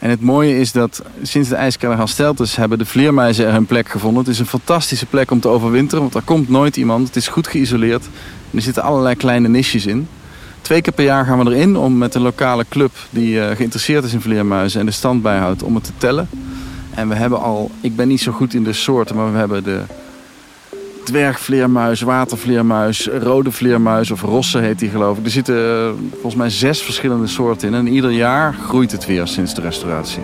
En 0.05 0.11
het 0.11 0.21
mooie 0.21 0.59
is 0.59 0.73
dat 0.73 1.03
sinds 1.23 1.49
de 1.49 1.55
ijskelder 1.55 1.99
hersteld 1.99 2.41
is, 2.41 2.57
hebben 2.57 2.79
de 2.79 2.85
vleermuizen 2.85 3.47
er 3.47 3.53
hun 3.53 3.67
plek 3.67 3.89
gevonden. 3.89 4.23
Het 4.23 4.33
is 4.33 4.39
een 4.39 4.47
fantastische 4.47 5.07
plek 5.07 5.31
om 5.31 5.41
te 5.41 5.49
overwinteren, 5.49 6.03
want 6.03 6.15
er 6.15 6.23
komt 6.23 6.49
nooit 6.49 6.77
iemand. 6.77 7.07
Het 7.07 7.17
is 7.17 7.29
goed 7.29 7.47
geïsoleerd. 7.47 8.05
En 8.51 8.57
er 8.57 8.63
zitten 8.63 8.83
allerlei 8.83 9.15
kleine 9.15 9.49
nisjes 9.49 9.87
in. 9.87 10.09
Twee 10.61 10.81
keer 10.81 10.93
per 10.93 11.05
jaar 11.05 11.25
gaan 11.25 11.45
we 11.45 11.51
erin 11.51 11.77
om 11.77 11.99
met 11.99 12.15
een 12.15 12.23
lokale 12.23 12.65
club 12.69 12.93
die 13.11 13.35
uh, 13.35 13.51
geïnteresseerd 13.51 14.05
is 14.05 14.13
in 14.13 14.21
vleermuizen 14.21 14.81
en 14.81 14.87
de 14.87 14.93
stand 14.93 15.23
bijhoudt 15.23 15.63
om 15.63 15.75
het 15.75 15.85
te 15.85 15.93
tellen. 15.97 16.29
En 16.95 17.09
we 17.09 17.15
hebben 17.15 17.41
al, 17.41 17.71
ik 17.81 17.97
ben 17.97 18.09
niet 18.09 18.21
zo 18.21 18.33
goed 18.33 18.55
in 18.55 18.65
de 18.65 18.73
soorten, 18.73 19.17
maar 19.17 19.33
we 19.33 19.39
hebben 19.39 19.65
de 19.65 19.81
dwergvleermuis, 21.05 22.01
watervleermuis, 22.01 23.09
rode 23.09 23.51
vleermuis 23.51 24.11
of 24.11 24.23
rosse 24.23 24.59
heet 24.59 24.79
die 24.79 24.91
geloof 24.91 25.19
ik. 25.19 25.25
Er 25.25 25.31
zitten 25.31 25.57
uh, 25.57 25.91
volgens 26.11 26.35
mij 26.35 26.51
zes 26.51 26.83
verschillende 26.83 27.27
soorten 27.27 27.69
in 27.69 27.75
en 27.75 27.87
ieder 27.87 28.11
jaar 28.11 28.55
groeit 28.55 28.93
het 28.93 29.07
weer 29.07 29.27
sinds 29.27 29.55
de 29.55 29.61
restauratie. 29.61 30.23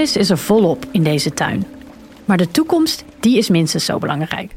Is 0.00 0.30
er 0.30 0.38
volop 0.38 0.86
in 0.90 1.02
deze 1.02 1.34
tuin. 1.34 1.64
Maar 2.24 2.36
de 2.36 2.50
toekomst, 2.50 3.04
die 3.20 3.38
is 3.38 3.48
minstens 3.48 3.84
zo 3.84 3.98
belangrijk. 3.98 4.54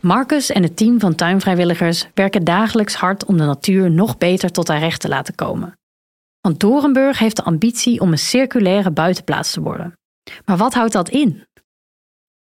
Marcus 0.00 0.50
en 0.50 0.62
het 0.62 0.76
team 0.76 1.00
van 1.00 1.14
tuinvrijwilligers 1.14 2.06
werken 2.14 2.44
dagelijks 2.44 2.94
hard 2.94 3.24
om 3.24 3.36
de 3.36 3.44
natuur 3.44 3.90
nog 3.90 4.18
beter 4.18 4.52
tot 4.52 4.68
haar 4.68 4.78
recht 4.78 5.00
te 5.00 5.08
laten 5.08 5.34
komen. 5.34 5.78
Want 6.40 6.60
Dorenburg 6.60 7.18
heeft 7.18 7.36
de 7.36 7.44
ambitie 7.44 8.00
om 8.00 8.12
een 8.12 8.18
circulaire 8.18 8.90
buitenplaats 8.90 9.52
te 9.52 9.60
worden. 9.60 9.92
Maar 10.44 10.56
wat 10.56 10.74
houdt 10.74 10.92
dat 10.92 11.08
in? 11.08 11.46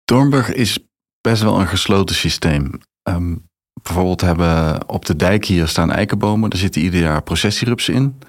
Doornburg 0.04 0.54
is 0.54 0.80
best 1.22 1.42
wel 1.42 1.60
een 1.60 1.68
gesloten 1.68 2.16
systeem. 2.16 2.72
Um, 3.10 3.48
bijvoorbeeld 3.82 4.22
hebben 4.22 4.90
op 4.90 5.06
de 5.06 5.16
dijk 5.16 5.46
hier 5.46 5.68
staan 5.68 5.92
eikenbomen. 5.92 6.50
Daar 6.50 6.60
zitten 6.60 6.82
ieder 6.82 7.00
jaar 7.00 7.24
processierupsen 7.24 7.94
in. 7.94 8.20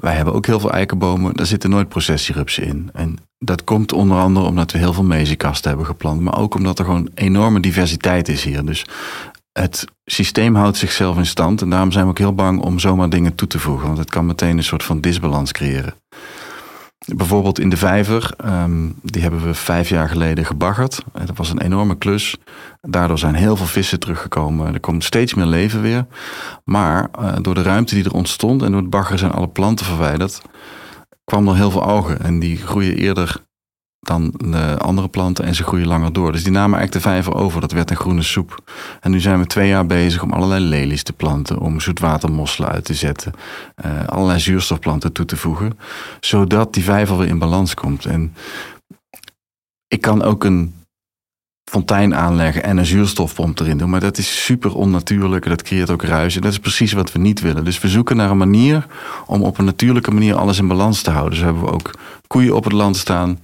Wij 0.00 0.14
hebben 0.14 0.34
ook 0.34 0.46
heel 0.46 0.60
veel 0.60 0.72
eikenbomen. 0.72 1.34
Daar 1.34 1.46
zitten 1.46 1.70
nooit 1.70 1.88
processierupsen 1.88 2.64
in. 2.64 2.90
En 2.92 3.16
dat 3.38 3.64
komt 3.64 3.92
onder 3.92 4.18
andere 4.18 4.46
omdat 4.46 4.72
we 4.72 4.78
heel 4.78 4.92
veel 4.92 5.04
meziekasten 5.04 5.68
hebben 5.68 5.86
geplant. 5.86 6.20
Maar 6.20 6.38
ook 6.38 6.54
omdat 6.54 6.78
er 6.78 6.84
gewoon 6.84 7.08
enorme 7.14 7.60
diversiteit 7.60 8.28
is 8.28 8.44
hier. 8.44 8.64
Dus 8.64 8.84
het 9.52 9.84
systeem 10.04 10.54
houdt 10.54 10.76
zichzelf 10.76 11.16
in 11.16 11.26
stand. 11.26 11.62
En 11.62 11.70
daarom 11.70 11.92
zijn 11.92 12.04
we 12.04 12.10
ook 12.10 12.18
heel 12.18 12.34
bang 12.34 12.60
om 12.60 12.78
zomaar 12.78 13.10
dingen 13.10 13.34
toe 13.34 13.48
te 13.48 13.58
voegen. 13.58 13.86
Want 13.86 13.98
het 13.98 14.10
kan 14.10 14.26
meteen 14.26 14.56
een 14.56 14.64
soort 14.64 14.84
van 14.84 15.00
disbalans 15.00 15.52
creëren. 15.52 15.94
Bijvoorbeeld 17.06 17.58
in 17.58 17.68
de 17.68 17.76
vijver, 17.76 18.32
ehm, 18.36 18.88
die 19.02 19.22
hebben 19.22 19.44
we 19.44 19.54
vijf 19.54 19.88
jaar 19.88 20.08
geleden 20.08 20.44
gebaggerd. 20.44 21.02
Dat 21.12 21.36
was 21.36 21.50
een 21.50 21.60
enorme 21.60 21.98
klus. 21.98 22.36
Daardoor 22.80 23.18
zijn 23.18 23.34
heel 23.34 23.56
veel 23.56 23.66
vissen 23.66 24.00
teruggekomen. 24.00 24.74
Er 24.74 24.80
komt 24.80 25.04
steeds 25.04 25.34
meer 25.34 25.46
leven 25.46 25.82
weer. 25.82 26.06
Maar 26.64 27.08
uh, 27.20 27.36
door 27.40 27.54
de 27.54 27.62
ruimte 27.62 27.94
die 27.94 28.04
er 28.04 28.12
ontstond 28.12 28.62
en 28.62 28.70
door 28.70 28.80
het 28.80 28.90
baggeren 28.90 29.18
zijn 29.18 29.32
alle 29.32 29.48
planten 29.48 29.86
verwijderd, 29.86 30.42
kwam 31.24 31.48
er 31.48 31.56
heel 31.56 31.70
veel 31.70 31.82
algen. 31.82 32.20
En 32.20 32.38
die 32.38 32.56
groeien 32.56 32.96
eerder 32.96 33.44
dan 34.00 34.34
de 34.36 34.76
andere 34.78 35.08
planten 35.08 35.44
en 35.44 35.54
ze 35.54 35.62
groeien 35.62 35.86
langer 35.86 36.12
door. 36.12 36.32
Dus 36.32 36.42
die 36.42 36.52
namen 36.52 36.78
eigenlijk 36.78 37.04
de 37.04 37.10
vijver 37.10 37.34
over. 37.34 37.60
Dat 37.60 37.72
werd 37.72 37.90
een 37.90 37.96
groene 37.96 38.22
soep. 38.22 38.70
En 39.00 39.10
nu 39.10 39.20
zijn 39.20 39.38
we 39.38 39.46
twee 39.46 39.68
jaar 39.68 39.86
bezig 39.86 40.22
om 40.22 40.32
allerlei 40.32 40.64
lelies 40.64 41.02
te 41.02 41.12
planten, 41.12 41.58
om 41.58 41.80
zoetwatermosselen 41.80 42.70
uit 42.70 42.84
te 42.84 42.94
zetten, 42.94 43.32
uh, 43.84 44.06
allerlei 44.06 44.40
zuurstofplanten 44.40 45.12
toe 45.12 45.24
te 45.24 45.36
voegen, 45.36 45.78
zodat 46.20 46.74
die 46.74 46.84
vijver 46.84 47.18
weer 47.18 47.28
in 47.28 47.38
balans 47.38 47.74
komt. 47.74 48.04
En 48.04 48.34
ik 49.88 50.00
kan 50.00 50.22
ook 50.22 50.44
een 50.44 50.74
fontein 51.70 52.14
aanleggen 52.14 52.62
en 52.62 52.76
een 52.76 52.86
zuurstofpomp 52.86 53.60
erin 53.60 53.78
doen. 53.78 53.90
Maar 53.90 54.00
dat 54.00 54.18
is 54.18 54.44
super 54.44 54.74
onnatuurlijk. 54.74 55.48
Dat 55.48 55.62
creëert 55.62 55.90
ook 55.90 56.02
ruis. 56.02 56.36
En 56.36 56.40
dat 56.40 56.52
is 56.52 56.58
precies 56.58 56.92
wat 56.92 57.12
we 57.12 57.18
niet 57.18 57.40
willen. 57.40 57.64
Dus 57.64 57.80
we 57.80 57.88
zoeken 57.88 58.16
naar 58.16 58.30
een 58.30 58.36
manier 58.36 58.86
om 59.26 59.42
op 59.42 59.58
een 59.58 59.64
natuurlijke 59.64 60.10
manier 60.10 60.34
alles 60.34 60.58
in 60.58 60.68
balans 60.68 61.02
te 61.02 61.10
houden. 61.10 61.32
Dus 61.32 61.42
hebben 61.42 61.62
we 61.62 61.70
ook 61.70 61.90
koeien 62.26 62.56
op 62.56 62.64
het 62.64 62.72
land 62.72 62.96
staan. 62.96 63.38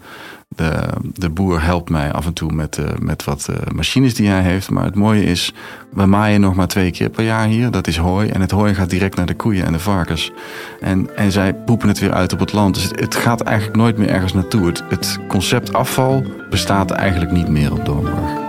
De, 0.56 0.88
de 1.14 1.30
boer 1.30 1.62
helpt 1.62 1.90
mij 1.90 2.12
af 2.12 2.26
en 2.26 2.32
toe 2.32 2.52
met, 2.52 2.78
uh, 2.78 2.86
met 2.98 3.24
wat 3.24 3.48
uh, 3.50 3.56
machines 3.74 4.14
die 4.14 4.28
hij 4.28 4.42
heeft. 4.42 4.70
Maar 4.70 4.84
het 4.84 4.94
mooie 4.94 5.24
is, 5.24 5.52
we 5.92 6.06
maaien 6.06 6.40
nog 6.40 6.54
maar 6.54 6.66
twee 6.66 6.90
keer 6.90 7.10
per 7.10 7.24
jaar 7.24 7.46
hier. 7.46 7.70
Dat 7.70 7.86
is 7.86 7.96
hooi. 7.96 8.28
En 8.28 8.40
het 8.40 8.50
hooi 8.50 8.74
gaat 8.74 8.90
direct 8.90 9.16
naar 9.16 9.26
de 9.26 9.34
koeien 9.34 9.64
en 9.64 9.72
de 9.72 9.78
varkens. 9.78 10.32
En, 10.80 11.16
en 11.16 11.32
zij 11.32 11.54
poepen 11.54 11.88
het 11.88 11.98
weer 11.98 12.12
uit 12.12 12.32
op 12.32 12.38
het 12.38 12.52
land. 12.52 12.74
Dus 12.74 12.84
het, 12.84 13.00
het 13.00 13.14
gaat 13.14 13.40
eigenlijk 13.40 13.76
nooit 13.76 13.98
meer 13.98 14.08
ergens 14.08 14.32
naartoe. 14.32 14.66
Het, 14.66 14.82
het 14.88 15.18
concept 15.28 15.72
afval 15.72 16.24
bestaat 16.50 16.90
eigenlijk 16.90 17.32
niet 17.32 17.48
meer 17.48 17.72
op 17.72 17.84
Doornburg. 17.84 18.45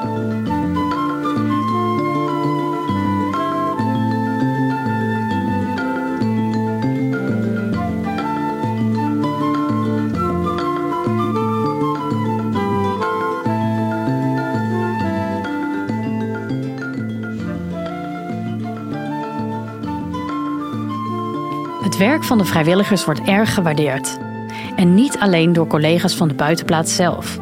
Het 21.97 22.05
werk 22.05 22.23
van 22.23 22.37
de 22.37 22.45
vrijwilligers 22.45 23.05
wordt 23.05 23.21
erg 23.21 23.53
gewaardeerd. 23.53 24.17
En 24.75 24.93
niet 24.93 25.17
alleen 25.19 25.53
door 25.53 25.67
collega's 25.67 26.15
van 26.15 26.27
de 26.27 26.33
buitenplaats 26.33 26.95
zelf. 26.95 27.37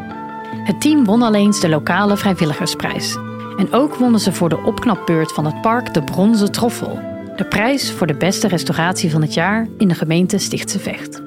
Het 0.64 0.82
team 0.82 1.06
won 1.06 1.22
al 1.22 1.34
eens 1.34 1.60
de 1.60 1.70
lokale 1.70 2.18
vrijwilligersprijs. 2.18 3.18
En 3.58 3.74
ook 3.74 3.96
wonnen 3.96 4.20
ze 4.20 4.34
voor 4.34 4.50
de 4.50 4.64
opknapbeurt 4.64 5.32
van 5.32 5.46
het 5.46 5.62
park 5.62 5.94
de 5.94 6.04
Bronzen 6.04 6.52
Troffel. 6.52 7.00
De 7.36 7.46
prijs 7.46 7.92
voor 7.92 8.08
de 8.08 8.14
beste 8.14 8.48
restauratie 8.48 9.12
van 9.12 9.22
het 9.22 9.34
jaar 9.34 9.68
in 9.78 9.88
de 9.88 9.96
gemeente 9.96 10.38
Stichtse 10.38 10.80
Vecht. 10.80 11.22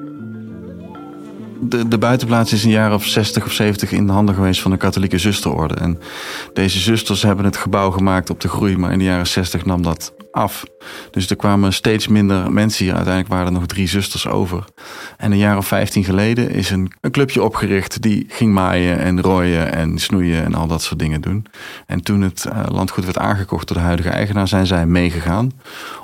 De, 1.61 1.87
de, 1.87 1.97
buitenplaats 1.97 2.53
is 2.53 2.63
een 2.63 2.71
jaar 2.71 2.93
of 2.93 3.05
60 3.05 3.45
of 3.45 3.51
70 3.51 3.91
in 3.91 4.05
de 4.05 4.11
handen 4.11 4.35
geweest 4.35 4.61
van 4.61 4.71
de 4.71 4.77
katholieke 4.77 5.17
zusterorde. 5.17 5.73
En 5.73 5.99
deze 6.53 6.79
zusters 6.79 7.21
hebben 7.21 7.45
het 7.45 7.57
gebouw 7.57 7.91
gemaakt 7.91 8.29
op 8.29 8.41
de 8.41 8.47
groei, 8.47 8.77
maar 8.77 8.91
in 8.91 8.97
de 8.97 9.05
jaren 9.05 9.27
60 9.27 9.65
nam 9.65 9.83
dat 9.83 10.13
af. 10.31 10.65
Dus 11.11 11.29
er 11.29 11.35
kwamen 11.35 11.73
steeds 11.73 12.07
minder 12.07 12.51
mensen 12.51 12.85
hier. 12.85 12.93
Uiteindelijk 12.93 13.33
waren 13.33 13.47
er 13.47 13.59
nog 13.59 13.65
drie 13.65 13.87
zusters 13.87 14.27
over. 14.27 14.65
En 15.17 15.31
een 15.31 15.37
jaar 15.37 15.57
of 15.57 15.67
vijftien 15.67 16.03
geleden 16.03 16.49
is 16.49 16.69
een, 16.69 16.91
een 17.01 17.11
clubje 17.11 17.43
opgericht 17.43 18.01
die 18.01 18.25
ging 18.27 18.53
maaien 18.53 18.99
en 18.99 19.21
rooien 19.21 19.73
en 19.73 19.97
snoeien 19.97 20.43
en 20.43 20.55
al 20.55 20.67
dat 20.67 20.81
soort 20.81 20.99
dingen 20.99 21.21
doen. 21.21 21.45
En 21.85 22.01
toen 22.01 22.21
het 22.21 22.45
uh, 22.47 22.63
landgoed 22.67 23.05
werd 23.05 23.17
aangekocht 23.17 23.67
door 23.67 23.77
de 23.77 23.83
huidige 23.83 24.09
eigenaar, 24.09 24.47
zijn 24.47 24.67
zij 24.67 24.85
meegegaan. 24.85 25.51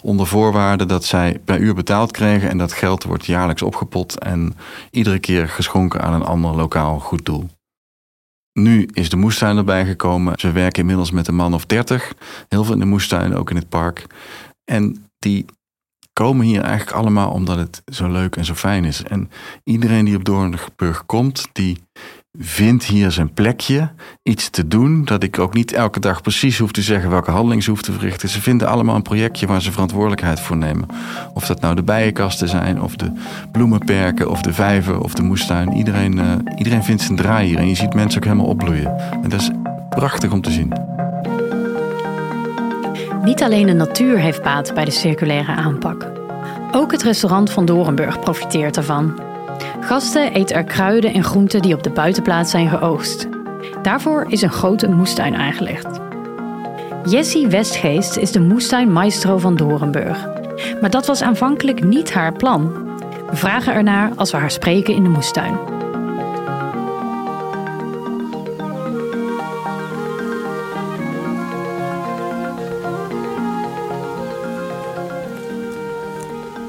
Onder 0.02 0.28
voorwaarde 0.28 0.86
dat 0.86 1.06
zij 1.06 1.40
per 1.46 1.60
uur 1.60 1.74
betaald 1.74 2.12
kregen 2.12 2.50
en 2.50 2.58
dat 2.58 2.74
geld 2.74 3.04
wordt 3.04 3.26
jaarlijks 3.26 3.62
opgepot 3.62 4.20
en 4.20 4.56
iedere 4.92 5.20
keer 5.20 5.48
geschonken 5.48 6.02
aan 6.02 6.14
een 6.14 6.26
ander 6.26 6.56
lokaal 6.56 7.00
goed 7.00 7.26
doel. 7.26 7.50
Nu 8.60 8.88
is 8.94 9.10
de 9.10 9.16
moestuin 9.16 9.58
erbij 9.58 9.86
gekomen. 9.86 10.40
Ze 10.40 10.52
werken 10.52 10.80
inmiddels 10.80 11.12
met 11.12 11.28
een 11.28 11.36
man 11.36 11.54
of 11.54 11.66
dertig. 11.66 12.14
Heel 12.50 12.64
veel 12.64 12.74
in 12.74 12.80
de 12.80 12.86
moestuin, 12.86 13.36
ook 13.36 13.50
in 13.50 13.56
het 13.56 13.70
park. 13.70 14.06
En 14.64 15.06
die 15.20 15.46
komen 16.14 16.46
hier 16.46 16.62
eigenlijk 16.62 16.98
allemaal 16.98 17.32
omdat 17.32 17.58
het 17.58 17.82
zo 17.86 18.12
leuk 18.12 18.36
en 18.36 18.46
zo 18.46 18.54
fijn 18.54 18.86
is. 18.86 19.04
En 19.04 19.30
iedereen 19.64 20.06
die 20.06 20.16
op 20.16 20.24
Doornburg 20.26 21.06
komt, 21.06 21.48
die 21.52 21.78
vindt 22.40 22.86
hier 22.86 23.12
zijn 23.12 23.34
plekje, 23.34 23.92
iets 24.24 24.50
te 24.50 24.68
doen, 24.68 25.06
dat 25.06 25.24
ik 25.24 25.40
ook 25.40 25.54
niet 25.54 25.74
elke 25.74 26.00
dag 26.00 26.22
precies 26.22 26.58
hoef 26.58 26.72
te 26.72 26.82
zeggen 26.82 27.10
welke 27.10 27.32
handeling 27.32 27.64
ze 27.64 27.70
hoeft 27.70 27.84
te 27.84 27.92
verrichten. 27.92 28.30
Ze 28.30 28.42
vinden 28.42 28.68
allemaal 28.68 28.96
een 28.96 29.02
projectje 29.02 29.48
waar 29.48 29.62
ze 29.62 29.72
verantwoordelijkheid 29.72 30.40
voor 30.40 30.58
nemen. 30.58 30.88
Of 31.34 31.46
dat 31.46 31.62
nou 31.62 31.76
de 31.76 31.84
bijenkasten 31.84 32.48
zijn, 32.48 32.82
of 32.82 32.96
de 32.96 33.12
bloemenperken, 33.52 34.30
of 34.30 34.42
de 34.42 34.54
vijver, 34.54 35.00
of 35.00 35.14
de 35.14 35.22
moestuin. 35.22 35.74
Iedereen, 35.74 36.18
uh, 36.18 36.32
iedereen 36.56 36.84
vindt 36.84 37.02
zijn 37.02 37.18
draai 37.18 37.48
hier 37.48 37.58
en 37.58 37.68
je 37.68 37.76
ziet 37.76 37.94
mensen 37.94 38.20
ook 38.20 38.26
helemaal 38.28 38.50
opbloeien. 38.50 38.98
En 39.24 39.30
dat 39.30 39.42
is 39.42 39.50
prachtig 39.90 40.32
om 40.32 40.42
te 40.42 40.52
zien. 40.52 40.74
Niet 43.24 43.44
alleen 43.44 43.66
de 43.66 43.74
natuur 43.74 44.20
heeft 44.20 44.44
baat 44.44 44.74
bij 44.74 44.86
de 44.86 44.92
circulaire 44.92 45.52
aanpak. 45.52 46.12
Ook 46.72 46.92
het 46.92 47.04
restaurant 47.04 47.52
van 47.52 47.66
Dorenburg 47.66 48.20
profiteert 48.20 48.78
ervan. 48.78 49.20
Gasten 49.86 50.34
eten 50.34 50.56
er 50.56 50.64
kruiden 50.64 51.14
en 51.14 51.24
groenten 51.24 51.62
die 51.62 51.74
op 51.74 51.84
de 51.84 51.90
buitenplaats 51.90 52.52
zijn 52.52 52.70
geoogst. 52.70 53.28
Daarvoor 53.82 54.26
is 54.28 54.42
een 54.42 54.50
grote 54.52 54.90
moestuin 54.90 55.36
aangelegd. 55.36 56.00
Jessie 57.10 57.48
Westgeest 57.48 58.18
is 58.18 58.32
de 58.32 58.40
moestuinmaestro 58.40 59.38
van 59.38 59.56
Dorenburg. 59.56 60.28
Maar 60.82 60.90
dat 60.90 61.06
was 61.06 61.22
aanvankelijk 61.22 61.84
niet 61.84 62.14
haar 62.14 62.34
plan. 62.34 62.74
We 63.30 63.36
vragen 63.36 63.74
ernaar 63.74 64.12
als 64.16 64.32
we 64.32 64.38
haar 64.38 64.52
spreken 64.52 64.94
in 64.94 65.04
de 65.04 65.10
moestuin. 65.10 65.58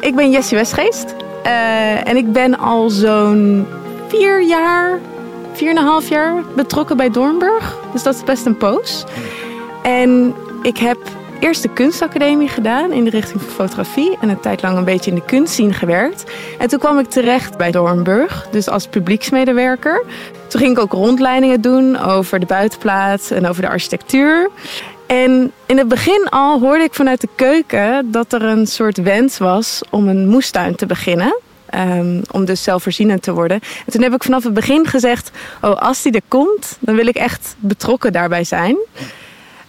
Ik 0.01 0.15
ben 0.15 0.31
Jessie 0.31 0.57
Westgeest. 0.57 1.26
Uh, 1.47 2.09
en 2.09 2.17
ik 2.17 2.33
ben 2.33 2.59
al 2.59 2.91
zo'n 2.91 3.67
vier 4.09 4.43
jaar, 4.43 4.99
vier 5.53 5.71
en 5.71 5.77
een 5.77 5.85
half 5.85 6.09
jaar 6.09 6.35
betrokken 6.57 6.97
bij 6.97 7.11
Doornburg. 7.11 7.77
Dus 7.93 8.03
dat 8.03 8.15
is 8.15 8.25
best 8.25 8.47
een 8.47 8.57
poos. 8.57 9.05
En 9.83 10.35
ik 10.63 10.79
heb 10.79 10.99
eerst 11.41 11.63
de 11.63 11.69
kunstacademie 11.69 12.49
gedaan 12.49 12.93
in 12.93 13.05
de 13.05 13.11
richting 13.11 13.43
van 13.43 13.51
fotografie. 13.51 14.17
En 14.21 14.29
een 14.29 14.41
tijd 14.41 14.63
lang 14.63 14.77
een 14.77 14.85
beetje 14.85 15.11
in 15.11 15.17
de 15.17 15.25
kunstzien 15.25 15.75
gewerkt. 15.75 16.25
En 16.59 16.69
toen 16.69 16.79
kwam 16.79 16.99
ik 16.99 17.09
terecht 17.09 17.57
bij 17.57 17.71
Doornburg, 17.71 18.49
dus 18.51 18.69
als 18.69 18.87
publieksmedewerker. 18.87 20.05
Toen 20.49 20.61
ging 20.61 20.73
ik 20.73 20.83
ook 20.83 20.93
rondleidingen 20.93 21.61
doen 21.61 21.99
over 21.99 22.41
de 22.41 22.47
buitenplaats 22.47 23.31
en 23.31 23.47
over 23.47 23.63
de 23.63 23.69
architectuur. 23.69 24.51
En 25.07 25.53
in 25.67 25.79
het 25.79 25.89
begin 25.89 26.27
al 26.31 26.61
hoorde 26.61 26.85
ik 26.85 26.95
vanuit 26.95 27.21
de 27.21 27.29
keuken 27.35 28.11
dat 28.11 28.33
er 28.33 28.43
een 28.43 28.67
soort 28.67 28.97
wens 28.97 29.39
was 29.39 29.83
om 29.91 30.09
een 30.09 30.29
moestuin 30.29 30.75
te 30.75 30.87
beginnen. 30.87 31.41
Um, 31.75 32.23
om 32.31 32.45
dus 32.45 32.63
zelfvoorzienend 32.63 33.23
te 33.23 33.33
worden. 33.33 33.61
En 33.87 33.93
toen 33.93 34.03
heb 34.03 34.15
ik 34.15 34.23
vanaf 34.23 34.45
het 34.45 34.55
begin 34.55 34.87
gezegd: 34.87 35.31
Oh, 35.63 35.77
als 35.77 36.03
die 36.03 36.13
er 36.13 36.21
komt, 36.29 36.77
dan 36.81 36.95
wil 36.95 37.07
ik 37.07 37.17
echt 37.17 37.55
betrokken 37.59 38.13
daarbij 38.13 38.45
zijn. 38.45 38.77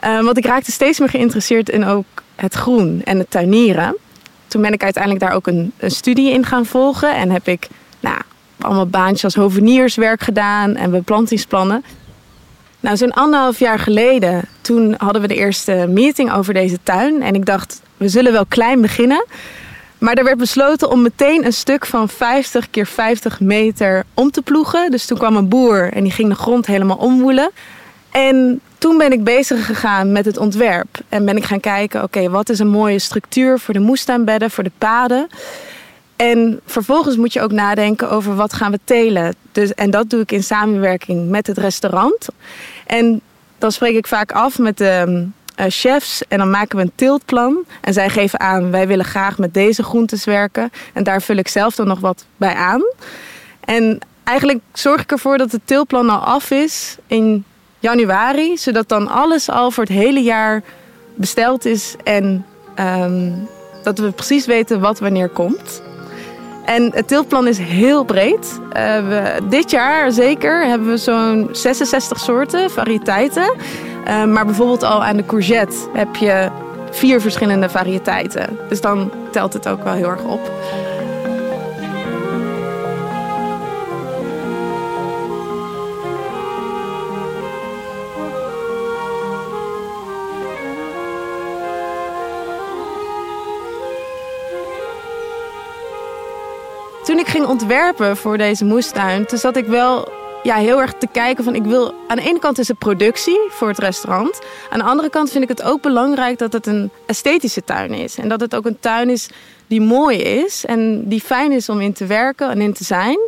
Um, 0.05 0.25
want 0.25 0.37
ik 0.37 0.45
raakte 0.45 0.71
steeds 0.71 0.99
meer 0.99 1.09
geïnteresseerd 1.09 1.69
in 1.69 1.85
ook 1.85 2.05
het 2.35 2.53
groen 2.53 3.01
en 3.03 3.17
het 3.17 3.31
tuinieren. 3.31 3.97
Toen 4.47 4.61
ben 4.61 4.73
ik 4.73 4.83
uiteindelijk 4.83 5.23
daar 5.23 5.33
ook 5.33 5.47
een, 5.47 5.71
een 5.77 5.91
studie 5.91 6.31
in 6.31 6.45
gaan 6.45 6.65
volgen. 6.65 7.15
En 7.15 7.31
heb 7.31 7.47
ik 7.47 7.67
nou, 7.99 8.17
allemaal 8.59 8.87
baantjes 8.87 9.23
als 9.23 9.35
hovenierswerk 9.35 10.21
gedaan 10.21 10.75
en 10.75 10.91
beplantingsplannen. 10.91 11.83
Nou, 12.87 12.99
zo'n 12.99 13.13
anderhalf 13.13 13.59
jaar 13.59 13.79
geleden, 13.79 14.45
toen 14.61 14.95
hadden 14.97 15.21
we 15.21 15.27
de 15.27 15.35
eerste 15.35 15.85
meeting 15.89 16.33
over 16.33 16.53
deze 16.53 16.77
tuin. 16.83 17.21
En 17.21 17.35
ik 17.35 17.45
dacht, 17.45 17.81
we 17.97 18.07
zullen 18.07 18.31
wel 18.31 18.45
klein 18.45 18.81
beginnen. 18.81 19.25
Maar 19.97 20.13
er 20.13 20.23
werd 20.23 20.37
besloten 20.37 20.89
om 20.89 21.01
meteen 21.01 21.45
een 21.45 21.53
stuk 21.53 21.85
van 21.85 22.09
50 22.09 22.69
keer 22.69 22.85
50 22.85 23.39
meter 23.39 24.03
om 24.13 24.31
te 24.31 24.41
ploegen. 24.41 24.91
Dus 24.91 25.05
toen 25.05 25.17
kwam 25.17 25.35
een 25.35 25.47
boer 25.47 25.93
en 25.93 26.03
die 26.03 26.11
ging 26.11 26.29
de 26.29 26.35
grond 26.35 26.65
helemaal 26.65 26.97
omwoelen. 26.97 27.49
En 28.11 28.61
toen 28.77 28.97
ben 28.97 29.11
ik 29.11 29.23
bezig 29.23 29.65
gegaan 29.65 30.11
met 30.11 30.25
het 30.25 30.37
ontwerp. 30.37 30.97
En 31.09 31.25
ben 31.25 31.37
ik 31.37 31.45
gaan 31.45 31.59
kijken, 31.59 32.03
oké, 32.03 32.29
wat 32.29 32.49
is 32.49 32.59
een 32.59 32.69
mooie 32.69 32.99
structuur 32.99 33.59
voor 33.59 33.73
de 33.73 33.79
moestuinbedden, 33.79 34.51
voor 34.51 34.63
de 34.63 34.71
paden. 34.77 35.27
En 36.17 36.59
vervolgens 36.65 37.17
moet 37.17 37.33
je 37.33 37.41
ook 37.41 37.51
nadenken 37.51 38.09
over 38.09 38.35
wat 38.35 38.53
gaan 38.53 38.71
we 38.71 38.79
telen. 38.83 39.35
Dus, 39.51 39.73
en 39.73 39.91
dat 39.91 40.09
doe 40.09 40.21
ik 40.21 40.31
in 40.31 40.43
samenwerking 40.43 41.29
met 41.29 41.47
het 41.47 41.57
restaurant. 41.57 42.27
En 42.85 43.21
dan 43.57 43.71
spreek 43.71 43.95
ik 43.95 44.07
vaak 44.07 44.31
af 44.31 44.59
met 44.59 44.77
de 44.77 45.27
uh, 45.59 45.65
chefs 45.69 46.21
en 46.27 46.37
dan 46.37 46.49
maken 46.49 46.77
we 46.77 46.83
een 46.83 46.91
tiltplan. 46.95 47.63
En 47.81 47.93
zij 47.93 48.09
geven 48.09 48.39
aan, 48.39 48.71
wij 48.71 48.87
willen 48.87 49.05
graag 49.05 49.37
met 49.37 49.53
deze 49.53 49.83
groentes 49.83 50.25
werken. 50.25 50.71
En 50.93 51.03
daar 51.03 51.21
vul 51.21 51.35
ik 51.35 51.47
zelf 51.47 51.75
dan 51.75 51.87
nog 51.87 51.99
wat 51.99 52.25
bij 52.37 52.53
aan. 52.53 52.81
En 53.59 53.99
eigenlijk 54.23 54.59
zorg 54.73 55.01
ik 55.01 55.11
ervoor 55.11 55.37
dat 55.37 55.51
het 55.51 55.61
tiltplan 55.65 56.09
al 56.09 56.19
af 56.19 56.51
is 56.51 56.97
in 57.07 57.43
januari. 57.79 58.57
Zodat 58.57 58.89
dan 58.89 59.07
alles 59.07 59.49
al 59.49 59.71
voor 59.71 59.83
het 59.83 59.93
hele 59.93 60.23
jaar 60.23 60.63
besteld 61.15 61.65
is. 61.65 61.95
En 62.03 62.45
um, 62.79 63.47
dat 63.83 63.99
we 63.99 64.11
precies 64.11 64.45
weten 64.45 64.79
wat 64.79 64.99
wanneer 64.99 65.29
komt. 65.29 65.81
En 66.67 66.91
het 66.93 67.07
tiltplan 67.07 67.47
is 67.47 67.57
heel 67.57 68.03
breed. 68.03 68.59
Uh, 68.59 68.71
we, 69.07 69.37
dit 69.49 69.71
jaar 69.71 70.11
zeker 70.11 70.65
hebben 70.65 70.87
we 70.87 70.97
zo'n 70.97 71.49
66 71.51 72.19
soorten, 72.19 72.71
variëteiten. 72.71 73.53
Uh, 74.07 74.23
maar 74.23 74.45
bijvoorbeeld 74.45 74.83
al 74.83 75.03
aan 75.03 75.17
de 75.17 75.25
courgette 75.25 75.75
heb 75.93 76.15
je 76.15 76.49
vier 76.91 77.21
verschillende 77.21 77.69
variëteiten. 77.69 78.59
Dus 78.69 78.81
dan 78.81 79.11
telt 79.31 79.53
het 79.53 79.67
ook 79.67 79.83
wel 79.83 79.93
heel 79.93 80.09
erg 80.09 80.23
op. 80.23 80.51
toen 97.17 97.25
ik 97.25 97.31
ging 97.31 97.47
ontwerpen 97.47 98.17
voor 98.17 98.37
deze 98.37 98.65
moestuin, 98.65 99.25
toen 99.25 99.37
zat 99.37 99.57
ik 99.57 99.65
wel 99.65 100.11
ja, 100.43 100.55
heel 100.55 100.81
erg 100.81 100.93
te 100.93 101.07
kijken 101.11 101.43
van 101.43 101.55
ik 101.55 101.63
wil 101.63 101.93
aan 102.07 102.15
de 102.15 102.23
ene 102.23 102.39
kant 102.39 102.59
is 102.59 102.67
het 102.67 102.77
productie 102.77 103.39
voor 103.49 103.67
het 103.67 103.77
restaurant. 103.77 104.39
Aan 104.69 104.79
de 104.79 104.85
andere 104.85 105.09
kant 105.09 105.31
vind 105.31 105.43
ik 105.43 105.49
het 105.49 105.63
ook 105.63 105.81
belangrijk 105.81 106.37
dat 106.37 106.53
het 106.53 106.67
een 106.67 106.89
esthetische 107.05 107.63
tuin 107.63 107.93
is. 107.93 108.17
En 108.17 108.29
dat 108.29 108.39
het 108.39 108.55
ook 108.55 108.65
een 108.65 108.79
tuin 108.79 109.09
is 109.09 109.29
die 109.67 109.81
mooi 109.81 110.17
is 110.17 110.65
en 110.65 111.07
die 111.07 111.21
fijn 111.21 111.51
is 111.51 111.69
om 111.69 111.81
in 111.81 111.93
te 111.93 112.05
werken 112.05 112.49
en 112.49 112.61
in 112.61 112.73
te 112.73 112.83
zijn. 112.83 113.19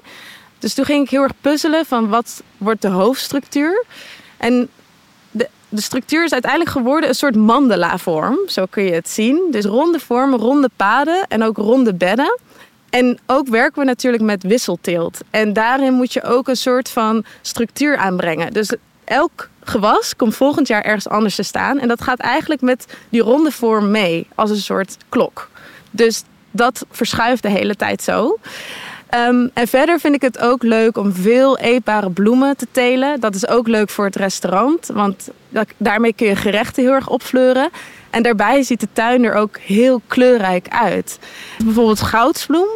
Dus 0.60 0.74
toen 0.74 0.86
ging 0.86 1.04
ik 1.04 1.10
heel 1.10 1.24
erg 1.24 1.34
puzzelen 1.42 1.86
van 1.86 2.10
wat 2.10 2.44
wordt 2.58 2.82
de 2.82 2.88
hoofdstructuur. 2.88 3.86
En 4.38 4.70
de, 5.32 5.50
de 5.70 5.82
structuur 5.82 6.24
is 6.24 6.34
uiteindelijk 6.34 6.72
geworden 6.72 7.10
een 7.10 7.16
soort 7.16 7.36
mandala-vorm. 7.36 8.38
Zo 8.48 8.66
kun 8.70 8.84
je 8.84 8.94
het 8.94 9.10
zien. 9.10 9.48
Dus 9.52 9.66
ronde 9.66 10.00
vormen, 10.00 10.40
ronde 10.40 10.70
paden 10.76 11.28
en 11.28 11.44
ook 11.44 11.58
ronde 11.58 11.94
bedden. 11.94 12.38
En 12.90 13.20
ook 13.26 13.48
werken 13.48 13.80
we 13.80 13.86
natuurlijk 13.86 14.24
met 14.24 14.44
wisselteelt. 14.44 15.20
En 15.30 15.54
daarin 15.54 15.94
moet 15.94 16.14
je 16.14 16.24
ook 16.24 16.48
een 16.48 16.56
soort 16.56 16.90
van 16.90 17.26
structuur 17.42 17.98
aanbrengen. 17.98 18.54
Dus 18.54 18.74
elk 19.04 19.50
gewas 19.64 20.16
komt 20.16 20.36
volgend 20.36 20.68
jaar 20.68 20.82
ergens 20.82 21.10
anders 21.10 21.36
te 21.36 21.44
staan. 21.44 21.80
En 21.80 21.88
dat 21.88 22.02
gaat 22.02 22.20
eigenlijk 22.20 22.62
met 22.62 22.98
die 23.10 23.22
ronde 23.22 23.52
vorm 23.52 23.92
mee, 23.92 24.28
als 24.36 24.50
een 24.50 24.58
soort 24.58 24.98
klok. 25.10 25.50
Dus 25.92 26.24
dat 26.52 26.86
verschuift 26.92 27.42
de 27.42 27.50
hele 27.50 27.76
tijd 27.76 28.02
zo. 28.02 28.38
Ehm, 29.10 29.48
en 29.54 29.68
verder 29.68 30.00
vind 30.00 30.16
ik 30.16 30.22
het 30.22 30.40
ook 30.40 30.64
leuk 30.64 30.98
om 30.98 31.14
veel 31.14 31.58
eetbare 31.58 32.10
bloemen 32.10 32.58
te 32.58 32.68
telen. 32.72 33.20
Dat 33.20 33.36
is 33.36 33.48
ook 33.48 33.68
leuk 33.68 33.90
voor 33.90 34.06
het 34.06 34.16
restaurant, 34.16 34.90
want 34.94 35.30
daarmee 35.78 36.14
kun 36.14 36.28
je 36.28 36.36
gerechten 36.36 36.84
heel 36.84 36.94
erg 36.94 37.10
opfleuren. 37.10 37.70
En 38.10 38.24
daarbij 38.24 38.64
ziet 38.64 38.80
de 38.80 38.88
tuin 38.94 39.24
er 39.24 39.34
ook 39.34 39.58
heel 39.58 40.02
kleurrijk 40.08 40.68
uit. 40.70 41.20
Bijvoorbeeld 41.64 42.02
goudsbloem, 42.02 42.68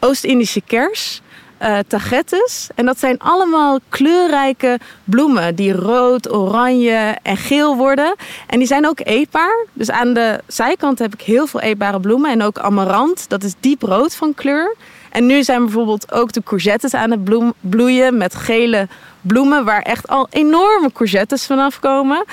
Oost-Indische 0.00 0.60
kers, 0.66 1.20
uh, 1.62 1.78
tagettes. 1.86 2.68
En 2.74 2.86
dat 2.86 2.98
zijn 2.98 3.18
allemaal 3.18 3.78
kleurrijke 3.88 4.78
bloemen 5.04 5.54
die 5.54 5.72
rood, 5.72 6.32
oranje 6.32 7.16
en 7.22 7.36
geel 7.36 7.76
worden. 7.76 8.14
En 8.46 8.58
die 8.58 8.66
zijn 8.66 8.86
ook 8.86 9.00
eetbaar. 9.02 9.66
Dus 9.72 9.90
aan 9.90 10.14
de 10.14 10.40
zijkant 10.46 10.98
heb 10.98 11.14
ik 11.14 11.20
heel 11.20 11.46
veel 11.46 11.60
eetbare 11.60 12.00
bloemen. 12.00 12.30
En 12.30 12.42
ook 12.42 12.58
amarant, 12.58 13.28
dat 13.28 13.42
is 13.42 13.54
diep 13.60 13.82
rood 13.82 14.14
van 14.14 14.34
kleur. 14.34 14.74
En 15.14 15.26
nu 15.26 15.42
zijn 15.42 15.62
bijvoorbeeld 15.62 16.12
ook 16.12 16.32
de 16.32 16.42
courgettes 16.42 16.94
aan 16.94 17.10
het 17.10 17.52
bloeien 17.60 18.16
met 18.16 18.34
gele 18.34 18.88
bloemen 19.20 19.64
waar 19.64 19.82
echt 19.82 20.08
al 20.08 20.26
enorme 20.30 20.92
courgettes 20.92 21.46
vanaf 21.46 21.80
komen. 21.80 22.24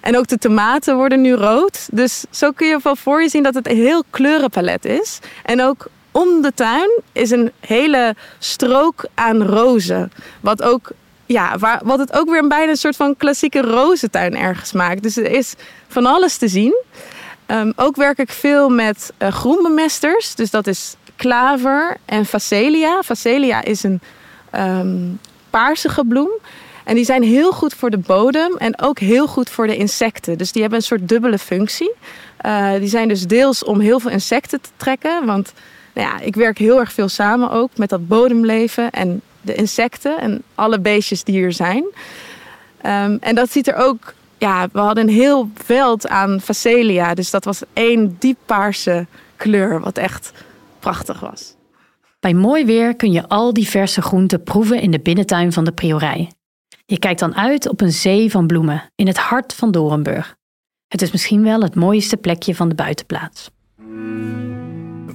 En 0.00 0.16
ook 0.16 0.26
de 0.26 0.38
tomaten 0.38 0.96
worden 0.96 1.20
nu 1.20 1.32
rood. 1.32 1.88
Dus 1.92 2.24
zo 2.30 2.50
kun 2.50 2.66
je 2.66 2.78
wel 2.82 2.96
voor 2.96 3.22
je 3.22 3.28
zien 3.28 3.42
dat 3.42 3.54
het 3.54 3.68
een 3.68 3.76
heel 3.76 4.02
kleurenpalet 4.10 4.84
is. 4.84 5.18
En 5.44 5.62
ook 5.62 5.86
om 6.10 6.42
de 6.42 6.52
tuin 6.54 7.00
is 7.12 7.30
een 7.30 7.52
hele 7.60 8.14
strook 8.38 9.06
aan 9.14 9.42
rozen. 9.42 10.12
Wat 10.40 10.62
ook 10.62 10.90
ja, 11.26 11.58
wat 11.82 11.98
het 11.98 12.12
ook 12.12 12.30
weer 12.30 12.42
een 12.42 12.48
bijna 12.48 12.70
een 12.70 12.76
soort 12.76 12.96
van 12.96 13.16
klassieke 13.16 13.60
rozentuin 13.60 14.36
ergens 14.36 14.72
maakt. 14.72 15.02
Dus 15.02 15.16
er 15.16 15.30
is 15.30 15.54
van 15.88 16.06
alles 16.06 16.36
te 16.36 16.48
zien. 16.48 16.82
Um, 17.46 17.72
ook 17.76 17.96
werk 17.96 18.18
ik 18.18 18.30
veel 18.30 18.68
met 18.68 19.12
uh, 19.18 19.28
groenbemesters. 19.28 20.34
Dus 20.34 20.50
dat 20.50 20.66
is 20.66 20.96
klaver 21.18 21.96
en 22.04 22.26
facelia. 22.26 23.02
Facelia 23.02 23.64
is 23.64 23.82
een 23.82 24.00
um, 24.52 25.20
paarsige 25.50 26.04
bloem. 26.04 26.30
En 26.84 26.94
die 26.94 27.04
zijn 27.04 27.22
heel 27.22 27.52
goed 27.52 27.74
voor 27.74 27.90
de 27.90 27.98
bodem 27.98 28.56
en 28.56 28.80
ook 28.80 28.98
heel 28.98 29.26
goed 29.26 29.50
voor 29.50 29.66
de 29.66 29.76
insecten. 29.76 30.38
Dus 30.38 30.52
die 30.52 30.60
hebben 30.60 30.78
een 30.80 30.84
soort 30.84 31.08
dubbele 31.08 31.38
functie. 31.38 31.92
Uh, 32.46 32.72
die 32.72 32.88
zijn 32.88 33.08
dus 33.08 33.26
deels 33.26 33.64
om 33.64 33.80
heel 33.80 34.00
veel 34.00 34.10
insecten 34.10 34.60
te 34.60 34.68
trekken. 34.76 35.26
Want 35.26 35.52
nou 35.94 36.08
ja, 36.08 36.20
ik 36.20 36.34
werk 36.34 36.58
heel 36.58 36.78
erg 36.78 36.92
veel 36.92 37.08
samen 37.08 37.50
ook 37.50 37.70
met 37.76 37.88
dat 37.88 38.08
bodemleven 38.08 38.90
en 38.90 39.20
de 39.40 39.54
insecten 39.54 40.18
en 40.18 40.42
alle 40.54 40.80
beestjes 40.80 41.24
die 41.24 41.34
hier 41.34 41.52
zijn. 41.52 41.84
Um, 42.82 43.18
en 43.20 43.34
dat 43.34 43.52
ziet 43.52 43.68
er 43.68 43.76
ook, 43.76 44.14
ja, 44.38 44.68
we 44.72 44.78
hadden 44.78 45.08
een 45.08 45.14
heel 45.14 45.50
veld 45.64 46.08
aan 46.08 46.40
facelia. 46.40 47.14
Dus 47.14 47.30
dat 47.30 47.44
was 47.44 47.62
één 47.72 48.16
diep 48.18 48.38
paarse 48.46 49.06
kleur, 49.36 49.80
wat 49.80 49.98
echt 49.98 50.32
prachtig 50.78 51.20
was. 51.20 51.56
Bij 52.20 52.34
mooi 52.34 52.64
weer 52.64 52.96
kun 52.96 53.12
je 53.12 53.28
al 53.28 53.52
die 53.52 53.68
verse 53.68 54.02
groenten 54.02 54.42
proeven 54.42 54.80
in 54.80 54.90
de 54.90 55.00
binnentuin 55.00 55.52
van 55.52 55.64
de 55.64 55.72
priorij. 55.72 56.32
Je 56.86 56.98
kijkt 56.98 57.20
dan 57.20 57.34
uit 57.34 57.68
op 57.68 57.80
een 57.80 57.92
zee 57.92 58.30
van 58.30 58.46
bloemen 58.46 58.90
in 58.94 59.06
het 59.06 59.18
hart 59.18 59.54
van 59.54 59.70
Dorenburg. 59.70 60.36
Het 60.88 61.02
is 61.02 61.12
misschien 61.12 61.42
wel 61.42 61.60
het 61.60 61.74
mooiste 61.74 62.16
plekje 62.16 62.54
van 62.54 62.68
de 62.68 62.74
buitenplaats. 62.74 63.50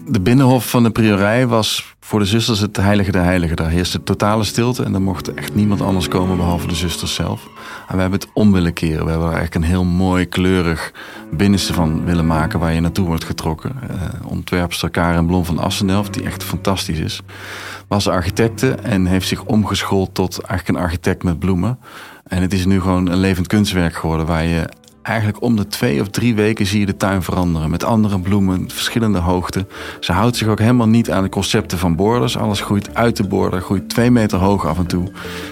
De 0.08 0.22
binnenhof 0.22 0.70
van 0.70 0.84
de 0.84 0.92
priorij 0.92 1.48
was 1.48 1.96
voor 2.00 2.20
de 2.20 2.26
zusters 2.26 2.60
het 2.60 2.78
heilige 2.78 3.12
der 3.12 3.24
heiligen. 3.24 3.56
Daar 3.56 3.70
heerste 3.70 4.04
totale 4.04 4.44
stilte 4.44 4.84
en 4.84 4.94
er 4.94 5.02
mocht 5.02 5.34
echt 5.34 5.56
niemand 5.56 5.82
anders 5.82 6.08
komen 6.08 6.38
behalve 6.38 6.68
de 6.68 6.76
zusters 6.76 7.14
zelf. 7.14 7.48
En 7.88 7.96
we 7.96 8.02
hebben 8.02 8.20
het 8.20 8.30
om 8.34 8.52
willen 8.52 8.74
keren. 8.74 9.06
We 9.06 9.10
hebben 9.10 9.28
er 9.30 9.36
eigenlijk 9.36 9.56
een 9.56 9.72
heel 9.72 9.84
mooi 9.84 10.26
kleurig 10.26 10.94
binnenste 11.32 11.74
van 11.74 12.06
willen 12.06 12.28
maken 12.28 12.60
waar 12.60 12.74
je 12.74 12.80
naartoe 12.80 13.06
wordt 13.06 13.24
getrokken. 13.24 13.76
Uh, 13.92 14.32
ontwerpster 14.32 14.90
Karen 14.90 15.26
Blom 15.26 15.46
van 15.46 15.60
Assendelft, 15.60 16.14
die 16.14 16.24
echt 16.24 16.44
fantastisch 16.44 17.00
is, 17.00 17.22
was 17.88 18.08
architecte 18.08 18.72
en 18.72 19.06
heeft 19.06 19.28
zich 19.28 19.44
omgeschoold 19.44 20.14
tot 20.14 20.42
eigenlijk 20.42 20.80
een 20.80 20.86
architect 20.86 21.24
met 21.24 21.40
bloemen. 21.40 21.80
En 22.24 22.42
het 22.42 22.54
is 22.54 22.66
nu 22.66 22.82
gewoon 22.82 23.10
een 23.10 23.20
levend 23.20 23.48
kunstwerk 23.48 23.96
geworden 23.96 24.26
waar 24.26 24.46
je 24.46 24.70
eigenlijk 25.04 25.42
om 25.42 25.56
de 25.56 25.68
twee 25.68 26.02
of 26.02 26.08
drie 26.08 26.36
weken 26.36 26.66
zie 26.66 26.80
je 26.80 26.86
de 26.86 26.98
tuin 26.98 27.24
veranderen. 27.24 27.70
Met 27.70 27.84
andere 27.84 28.20
bloemen, 28.20 28.70
verschillende 28.70 29.20
hoogten. 29.20 29.68
Ze 30.00 30.12
houdt 30.12 30.36
zich 30.36 30.48
ook 30.48 30.60
helemaal 30.60 30.88
niet 30.88 31.12
aan 31.12 31.24
de 31.24 31.30
concepten 31.30 31.78
van 31.78 31.96
borders. 31.96 32.38
Alles 32.38 32.62
groeit 32.62 32.96
uit 32.96 33.18
de 33.18 33.28
border, 33.28 33.62
groeit 33.62 33.90
twee 33.90 34.12
meter 34.12 34.38
hoog 34.38 34.66
af 34.68 34.78
en 34.78 34.86
toe. 34.86 35.12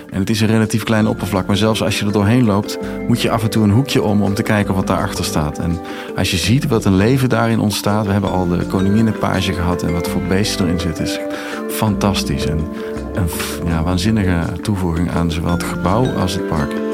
En 0.09 0.19
het 0.19 0.29
is 0.29 0.41
een 0.41 0.47
relatief 0.47 0.83
klein 0.83 1.07
oppervlak. 1.07 1.47
Maar 1.47 1.57
zelfs 1.57 1.83
als 1.83 1.99
je 1.99 2.05
er 2.05 2.11
doorheen 2.11 2.45
loopt, 2.45 2.77
moet 3.07 3.21
je 3.21 3.31
af 3.31 3.43
en 3.43 3.49
toe 3.49 3.63
een 3.63 3.71
hoekje 3.71 4.03
om 4.03 4.21
om 4.21 4.33
te 4.33 4.43
kijken 4.43 4.73
wat 4.73 4.87
daarachter 4.87 5.25
staat. 5.25 5.59
En 5.59 5.79
als 6.15 6.31
je 6.31 6.37
ziet 6.37 6.67
wat 6.67 6.85
een 6.85 6.95
leven 6.95 7.29
daarin 7.29 7.59
ontstaat. 7.59 8.05
We 8.05 8.11
hebben 8.11 8.31
al 8.31 8.47
de 8.47 8.65
koninginnenpage 8.65 9.53
gehad 9.53 9.83
en 9.83 9.93
wat 9.93 10.09
voor 10.09 10.21
beesten 10.21 10.65
erin 10.65 10.79
zitten. 10.79 11.05
Is 11.05 11.19
fantastisch. 11.69 12.45
En 12.45 12.59
een 13.13 13.29
ja, 13.65 13.83
waanzinnige 13.83 14.61
toevoeging 14.61 15.11
aan 15.11 15.31
zowel 15.31 15.51
het 15.51 15.63
gebouw 15.63 16.05
als 16.17 16.33
het 16.33 16.47
park. 16.47 16.90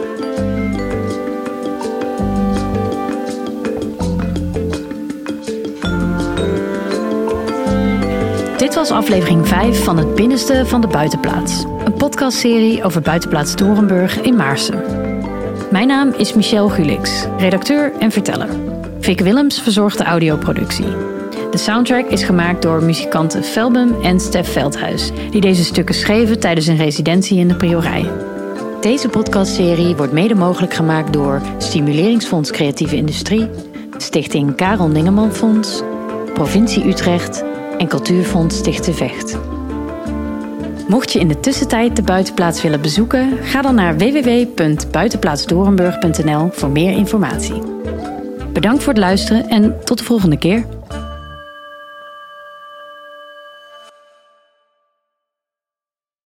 Was 8.78 8.92
aflevering 8.92 9.48
5 9.48 9.84
van 9.84 9.98
Het 9.98 10.16
Binnenste 10.16 10.66
van 10.66 10.82
de 10.82 10.88
Buitenplaats. 10.88 11.63
Een 11.86 11.94
podcastserie 11.94 12.84
over 12.84 13.02
Buitenplaats 13.02 13.56
Dorenburg 13.56 14.22
in 14.22 14.36
Maarsen. 14.36 14.84
Mijn 15.72 15.88
naam 15.88 16.13
is 16.18 16.34
Michelle 16.34 16.70
Gulix, 16.70 17.26
redacteur 17.38 17.94
en 18.00 18.12
verteller. 18.12 18.50
Vic 19.00 19.20
Willems 19.20 19.62
verzorgt 19.62 19.98
de 19.98 20.04
audioproductie. 20.04 20.86
De 21.52 21.58
soundtrack 21.58 22.06
is 22.06 22.24
gemaakt 22.24 22.62
door 22.62 22.84
muzikanten 22.84 23.44
Felbum 23.44 24.02
en 24.02 24.20
Stef 24.20 24.52
Veldhuis, 24.52 25.12
die 25.32 25.42
deze 25.42 25.63
stukken 25.63 25.96
schreven 25.96 26.40
tijdens 26.40 26.68
een 26.68 26.78
residentie 26.78 27.40
in 27.40 27.48
de 27.48 27.56
Priorij. 27.56 28.12
Deze 28.82 29.10
podcastserie 29.10 29.96
wordt 29.96 30.13
mede 30.13 30.36
mogelijk 30.36 30.74
gemaakt 30.74 31.13
door 31.13 31.42
Stimuleringsfonds 31.58 32.52
Creatieve 32.52 32.96
Industrie, 32.96 33.50
Stichting 33.98 34.56
Karel 34.56 34.88
Ningeman 34.88 35.34
Fonds, 35.34 35.82
Provincie 36.34 36.88
Utrecht 36.88 37.44
en 37.78 37.88
Cultuurfonds 37.88 38.58
Stichten 38.58 38.96
Vecht. 38.96 39.38
Mocht 40.88 41.12
je 41.12 41.20
in 41.20 41.28
de 41.28 41.40
tussentijd 41.40 41.96
de 41.96 42.02
buitenplaats 42.02 42.62
willen 42.62 42.82
bezoeken, 42.82 43.38
ga 43.42 43.62
dan 43.62 43.76
naar 43.76 43.98
www.buitenplaatsdorenburg.nl 43.98 46.50
voor 46.52 46.70
meer 46.70 46.92
informatie. 46.92 47.62
Bedankt 48.54 48.84
voor 48.84 48.94
het 48.94 49.02
luisteren 49.02 49.50
en 49.50 49.76
tot 49.84 49.98
de 49.98 50.04
volgende 50.04 50.38
keer. 50.38 50.77